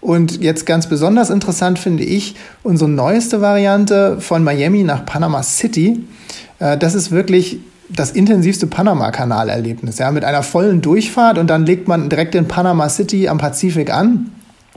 Und 0.00 0.40
jetzt 0.42 0.64
ganz 0.64 0.88
besonders 0.88 1.30
interessant 1.30 1.78
finde 1.78 2.04
ich 2.04 2.36
unsere 2.62 2.88
neueste 2.88 3.40
Variante 3.40 4.20
von 4.20 4.44
Miami 4.44 4.84
nach 4.84 5.04
Panama 5.04 5.42
City. 5.42 6.04
Äh, 6.58 6.78
das 6.78 6.94
ist 6.94 7.10
wirklich 7.10 7.58
das 7.88 8.10
intensivste 8.10 8.66
Panama-Kanal-Erlebnis, 8.66 9.98
ja, 9.98 10.10
mit 10.10 10.24
einer 10.24 10.42
vollen 10.42 10.82
Durchfahrt 10.82 11.38
und 11.38 11.48
dann 11.48 11.64
legt 11.64 11.88
man 11.88 12.10
direkt 12.10 12.34
in 12.34 12.46
Panama 12.46 12.88
City 12.88 13.28
am 13.28 13.38
Pazifik 13.38 13.92
an. 13.92 14.30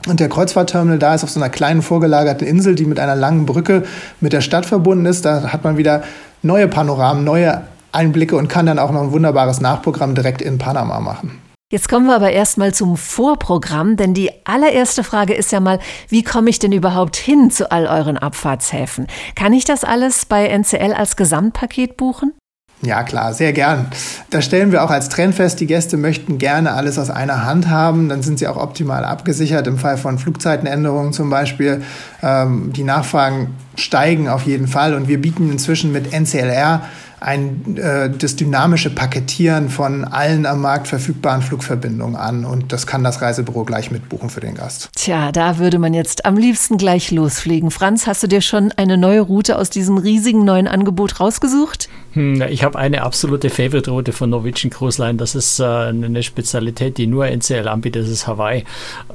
Und 0.08 0.18
der 0.18 0.28
Kreuzfahrtterminal 0.28 0.98
da 0.98 1.14
ist 1.14 1.22
auf 1.22 1.30
so 1.30 1.38
einer 1.38 1.50
kleinen 1.50 1.82
vorgelagerten 1.82 2.46
Insel, 2.46 2.74
die 2.74 2.86
mit 2.86 2.98
einer 2.98 3.14
langen 3.14 3.46
Brücke 3.46 3.84
mit 4.20 4.32
der 4.32 4.40
Stadt 4.40 4.66
verbunden 4.66 5.06
ist. 5.06 5.24
Da 5.24 5.52
hat 5.52 5.62
man 5.62 5.76
wieder 5.76 6.02
neue 6.42 6.66
Panoramen, 6.66 7.22
neue 7.22 7.62
Einblicke 7.92 8.34
und 8.36 8.48
kann 8.48 8.66
dann 8.66 8.80
auch 8.80 8.90
noch 8.90 9.02
ein 9.02 9.12
wunderbares 9.12 9.60
Nachprogramm 9.60 10.14
direkt 10.14 10.42
in 10.42 10.58
Panama 10.58 10.98
machen. 10.98 11.41
Jetzt 11.72 11.88
kommen 11.88 12.04
wir 12.04 12.14
aber 12.14 12.32
erstmal 12.32 12.74
zum 12.74 12.98
Vorprogramm, 12.98 13.96
denn 13.96 14.12
die 14.12 14.30
allererste 14.44 15.02
Frage 15.02 15.32
ist 15.32 15.52
ja 15.52 15.60
mal, 15.60 15.78
wie 16.10 16.22
komme 16.22 16.50
ich 16.50 16.58
denn 16.58 16.70
überhaupt 16.70 17.16
hin 17.16 17.50
zu 17.50 17.72
all 17.72 17.86
euren 17.86 18.18
Abfahrtshäfen? 18.18 19.06
Kann 19.36 19.54
ich 19.54 19.64
das 19.64 19.82
alles 19.82 20.26
bei 20.26 20.48
NCL 20.48 20.92
als 20.92 21.16
Gesamtpaket 21.16 21.96
buchen? 21.96 22.34
Ja, 22.82 23.04
klar, 23.04 23.32
sehr 23.32 23.54
gern. 23.54 23.86
Da 24.28 24.42
stellen 24.42 24.70
wir 24.70 24.84
auch 24.84 24.90
als 24.90 25.08
Trend 25.08 25.34
fest, 25.34 25.60
die 25.60 25.66
Gäste 25.66 25.96
möchten 25.96 26.36
gerne 26.36 26.74
alles 26.74 26.98
aus 26.98 27.08
einer 27.08 27.46
Hand 27.46 27.70
haben. 27.70 28.10
Dann 28.10 28.20
sind 28.20 28.38
sie 28.38 28.48
auch 28.48 28.58
optimal 28.58 29.06
abgesichert 29.06 29.66
im 29.66 29.78
Fall 29.78 29.96
von 29.96 30.18
Flugzeitenänderungen 30.18 31.14
zum 31.14 31.30
Beispiel. 31.30 31.82
Ähm, 32.22 32.74
die 32.74 32.84
Nachfragen 32.84 33.54
steigen 33.76 34.28
auf 34.28 34.42
jeden 34.42 34.68
Fall 34.68 34.92
und 34.92 35.08
wir 35.08 35.22
bieten 35.22 35.50
inzwischen 35.50 35.90
mit 35.90 36.12
NCLR 36.12 36.82
ein, 37.22 37.76
äh, 37.76 38.10
das 38.10 38.36
dynamische 38.36 38.90
Paketieren 38.90 39.68
von 39.68 40.04
allen 40.04 40.46
am 40.46 40.60
Markt 40.60 40.88
verfügbaren 40.88 41.42
Flugverbindungen 41.42 42.16
an 42.16 42.44
und 42.44 42.72
das 42.72 42.86
kann 42.86 43.04
das 43.04 43.22
Reisebüro 43.22 43.64
gleich 43.64 43.90
mitbuchen 43.90 44.30
für 44.30 44.40
den 44.40 44.54
Gast. 44.54 44.90
Tja, 44.94 45.32
da 45.32 45.58
würde 45.58 45.78
man 45.78 45.94
jetzt 45.94 46.24
am 46.24 46.36
liebsten 46.36 46.76
gleich 46.76 47.10
losfliegen. 47.10 47.70
Franz, 47.70 48.06
hast 48.06 48.22
du 48.22 48.26
dir 48.26 48.40
schon 48.40 48.72
eine 48.72 48.96
neue 48.96 49.20
Route 49.20 49.58
aus 49.58 49.70
diesem 49.70 49.98
riesigen 49.98 50.44
neuen 50.44 50.68
Angebot 50.68 51.20
rausgesucht? 51.20 51.88
Hm, 52.12 52.42
ich 52.42 52.64
habe 52.64 52.78
eine 52.78 53.02
absolute 53.02 53.48
Favorite-Route 53.48 54.12
von 54.12 54.30
Norwegian 54.30 54.70
Cruise 54.70 55.00
Line. 55.00 55.16
Das 55.16 55.34
ist 55.34 55.60
äh, 55.60 55.64
eine 55.64 56.22
Spezialität, 56.22 56.98
die 56.98 57.06
nur 57.06 57.26
NCL 57.26 57.68
anbietet, 57.68 58.04
das 58.04 58.10
ist 58.10 58.26
Hawaii, 58.26 58.64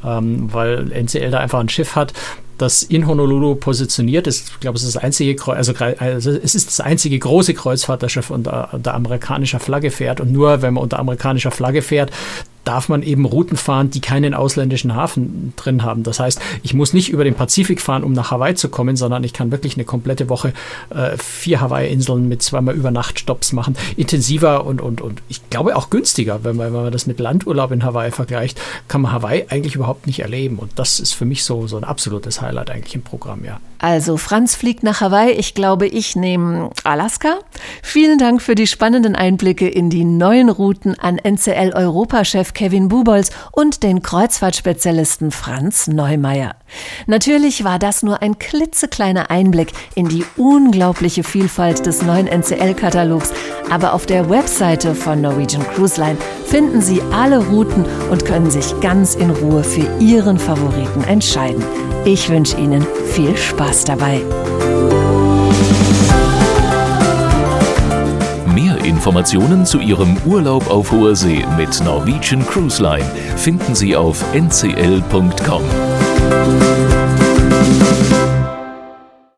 ähm, 0.04 0.52
weil 0.52 0.92
NCL 0.92 1.32
da 1.32 1.40
einfach 1.40 1.60
ein 1.60 1.70
Schiff 1.70 1.96
hat, 1.96 2.14
das 2.58 2.84
in 2.84 3.08
Honolulu 3.08 3.56
positioniert 3.56 4.28
ist. 4.28 4.50
Ich 4.50 4.60
glaube, 4.60 4.78
es 4.78 4.84
ist 4.84 4.96
das 4.96 5.04
einzige, 5.04 5.36
also, 5.48 5.74
also 5.76 6.32
es 6.32 6.56
ist 6.56 6.68
das 6.68 6.80
einzige 6.80 7.20
große 7.20 7.54
Kreuzfahrterschiff 7.54 8.30
unter, 8.30 8.74
unter 8.74 8.94
amerikanischer 8.94 9.60
Flagge 9.60 9.92
fährt. 9.92 10.20
Und 10.20 10.32
nur 10.32 10.62
wenn 10.62 10.74
man 10.74 10.84
unter 10.84 11.00
amerikanischer 11.00 11.52
Flagge 11.52 11.82
fährt, 11.82 12.12
darf 12.68 12.90
man 12.90 13.02
eben 13.02 13.24
Routen 13.26 13.56
fahren, 13.56 13.90
die 13.92 14.02
keinen 14.02 14.34
ausländischen 14.34 14.94
Hafen 14.94 15.54
drin 15.56 15.84
haben. 15.84 16.04
Das 16.04 16.20
heißt, 16.20 16.40
ich 16.64 16.74
muss 16.74 16.92
nicht 16.92 17.10
über 17.10 17.24
den 17.24 17.34
Pazifik 17.34 17.80
fahren, 17.80 18.04
um 18.04 18.12
nach 18.12 18.32
Hawaii 18.32 18.56
zu 18.56 18.68
kommen, 18.68 18.98
sondern 18.98 19.24
ich 19.24 19.32
kann 19.32 19.52
wirklich 19.52 19.76
eine 19.76 19.86
komplette 19.86 20.28
Woche 20.28 20.54
äh, 20.90 21.18
vier 21.18 21.62
Hawaii-Inseln 21.62 22.28
mit 22.28 22.42
zweimal 22.42 22.76
Übernachtstopps 22.76 23.54
machen. 23.54 23.78
Intensiver 23.96 24.66
und, 24.66 24.82
und, 24.82 25.00
und 25.00 25.22
ich 25.30 25.50
glaube 25.50 25.78
auch 25.78 25.90
günstiger, 25.90 26.44
wenn 26.44 26.58
man, 26.58 26.74
wenn 26.74 26.84
man 26.84 26.92
das 26.92 27.08
mit 27.08 27.20
Landurlaub 27.20 27.72
in 27.72 27.84
Hawaii 27.84 28.12
vergleicht, 28.12 28.60
kann 28.90 29.02
man 29.02 29.14
Hawaii 29.14 29.46
eigentlich 29.48 29.76
überhaupt 29.76 30.06
nicht 30.06 30.20
erleben. 30.20 30.58
Und 30.58 30.72
das 30.76 31.00
ist 31.00 31.14
für 31.14 31.26
mich 31.26 31.46
so, 31.46 31.68
so 31.68 31.78
ein 31.78 31.86
absolutes 31.86 32.42
Highlight 32.42 32.70
eigentlich 32.70 32.96
im 32.96 33.02
Programm, 33.02 33.46
ja. 33.46 33.62
Also 33.80 34.18
Franz 34.18 34.56
fliegt 34.56 34.84
nach 34.84 35.02
Hawaii. 35.02 35.32
Ich 35.32 35.54
glaube, 35.54 35.88
ich 35.88 36.16
nehme 36.16 36.72
Alaska. 36.84 37.40
Vielen 37.84 38.18
Dank 38.18 38.42
für 38.42 38.56
die 38.56 38.68
spannenden 38.68 39.16
Einblicke 39.16 39.68
in 39.68 39.90
die 39.90 40.04
neuen 40.04 40.50
Routen 40.50 40.98
an 41.00 41.18
NCL-Europachef 41.18 42.54
Kevin 42.58 42.88
Bubolz 42.88 43.30
und 43.52 43.84
den 43.84 44.02
Kreuzfahrtspezialisten 44.02 45.30
Franz 45.30 45.86
Neumeier. 45.86 46.56
Natürlich 47.06 47.64
war 47.64 47.78
das 47.78 48.02
nur 48.02 48.24
ein 48.24 48.40
klitzekleiner 48.40 49.30
Einblick 49.30 49.74
in 49.94 50.10
die 50.10 50.26
unglaubliche 50.38 51.24
Vielfalt 51.24 51.86
des 51.86 52.02
neuen 52.02 52.26
NCL-Katalogs, 52.26 53.32
aber 53.70 53.94
auf 53.94 54.08
der 54.08 54.28
Webseite 54.32 54.96
von 54.96 55.22
Norwegian 55.22 55.68
Cruise 55.76 56.02
Line 56.02 56.18
finden 56.48 56.82
Sie 56.82 57.00
alle 57.12 57.46
Routen 57.46 57.86
und 58.10 58.26
können 58.26 58.50
sich 58.50 58.74
ganz 58.82 59.14
in 59.14 59.30
Ruhe 59.30 59.64
für 59.64 59.88
Ihren 60.00 60.40
Favoriten 60.40 61.04
entscheiden. 61.04 61.64
Ich 62.06 62.28
wünsche 62.28 62.58
Ihnen 62.58 62.84
viel 63.14 63.38
Spaß 63.38 63.84
dabei. 63.84 64.24
Informationen 68.98 69.64
zu 69.64 69.80
Ihrem 69.80 70.18
Urlaub 70.26 70.72
auf 70.72 70.92
hoher 70.92 71.16
See 71.16 71.46
mit 71.56 71.80
Norwegian 71.84 72.44
Cruise 72.48 72.82
Line 72.82 73.06
finden 73.36 73.76
Sie 73.76 73.96
auf 73.96 74.24
ncl.com. 74.34 75.62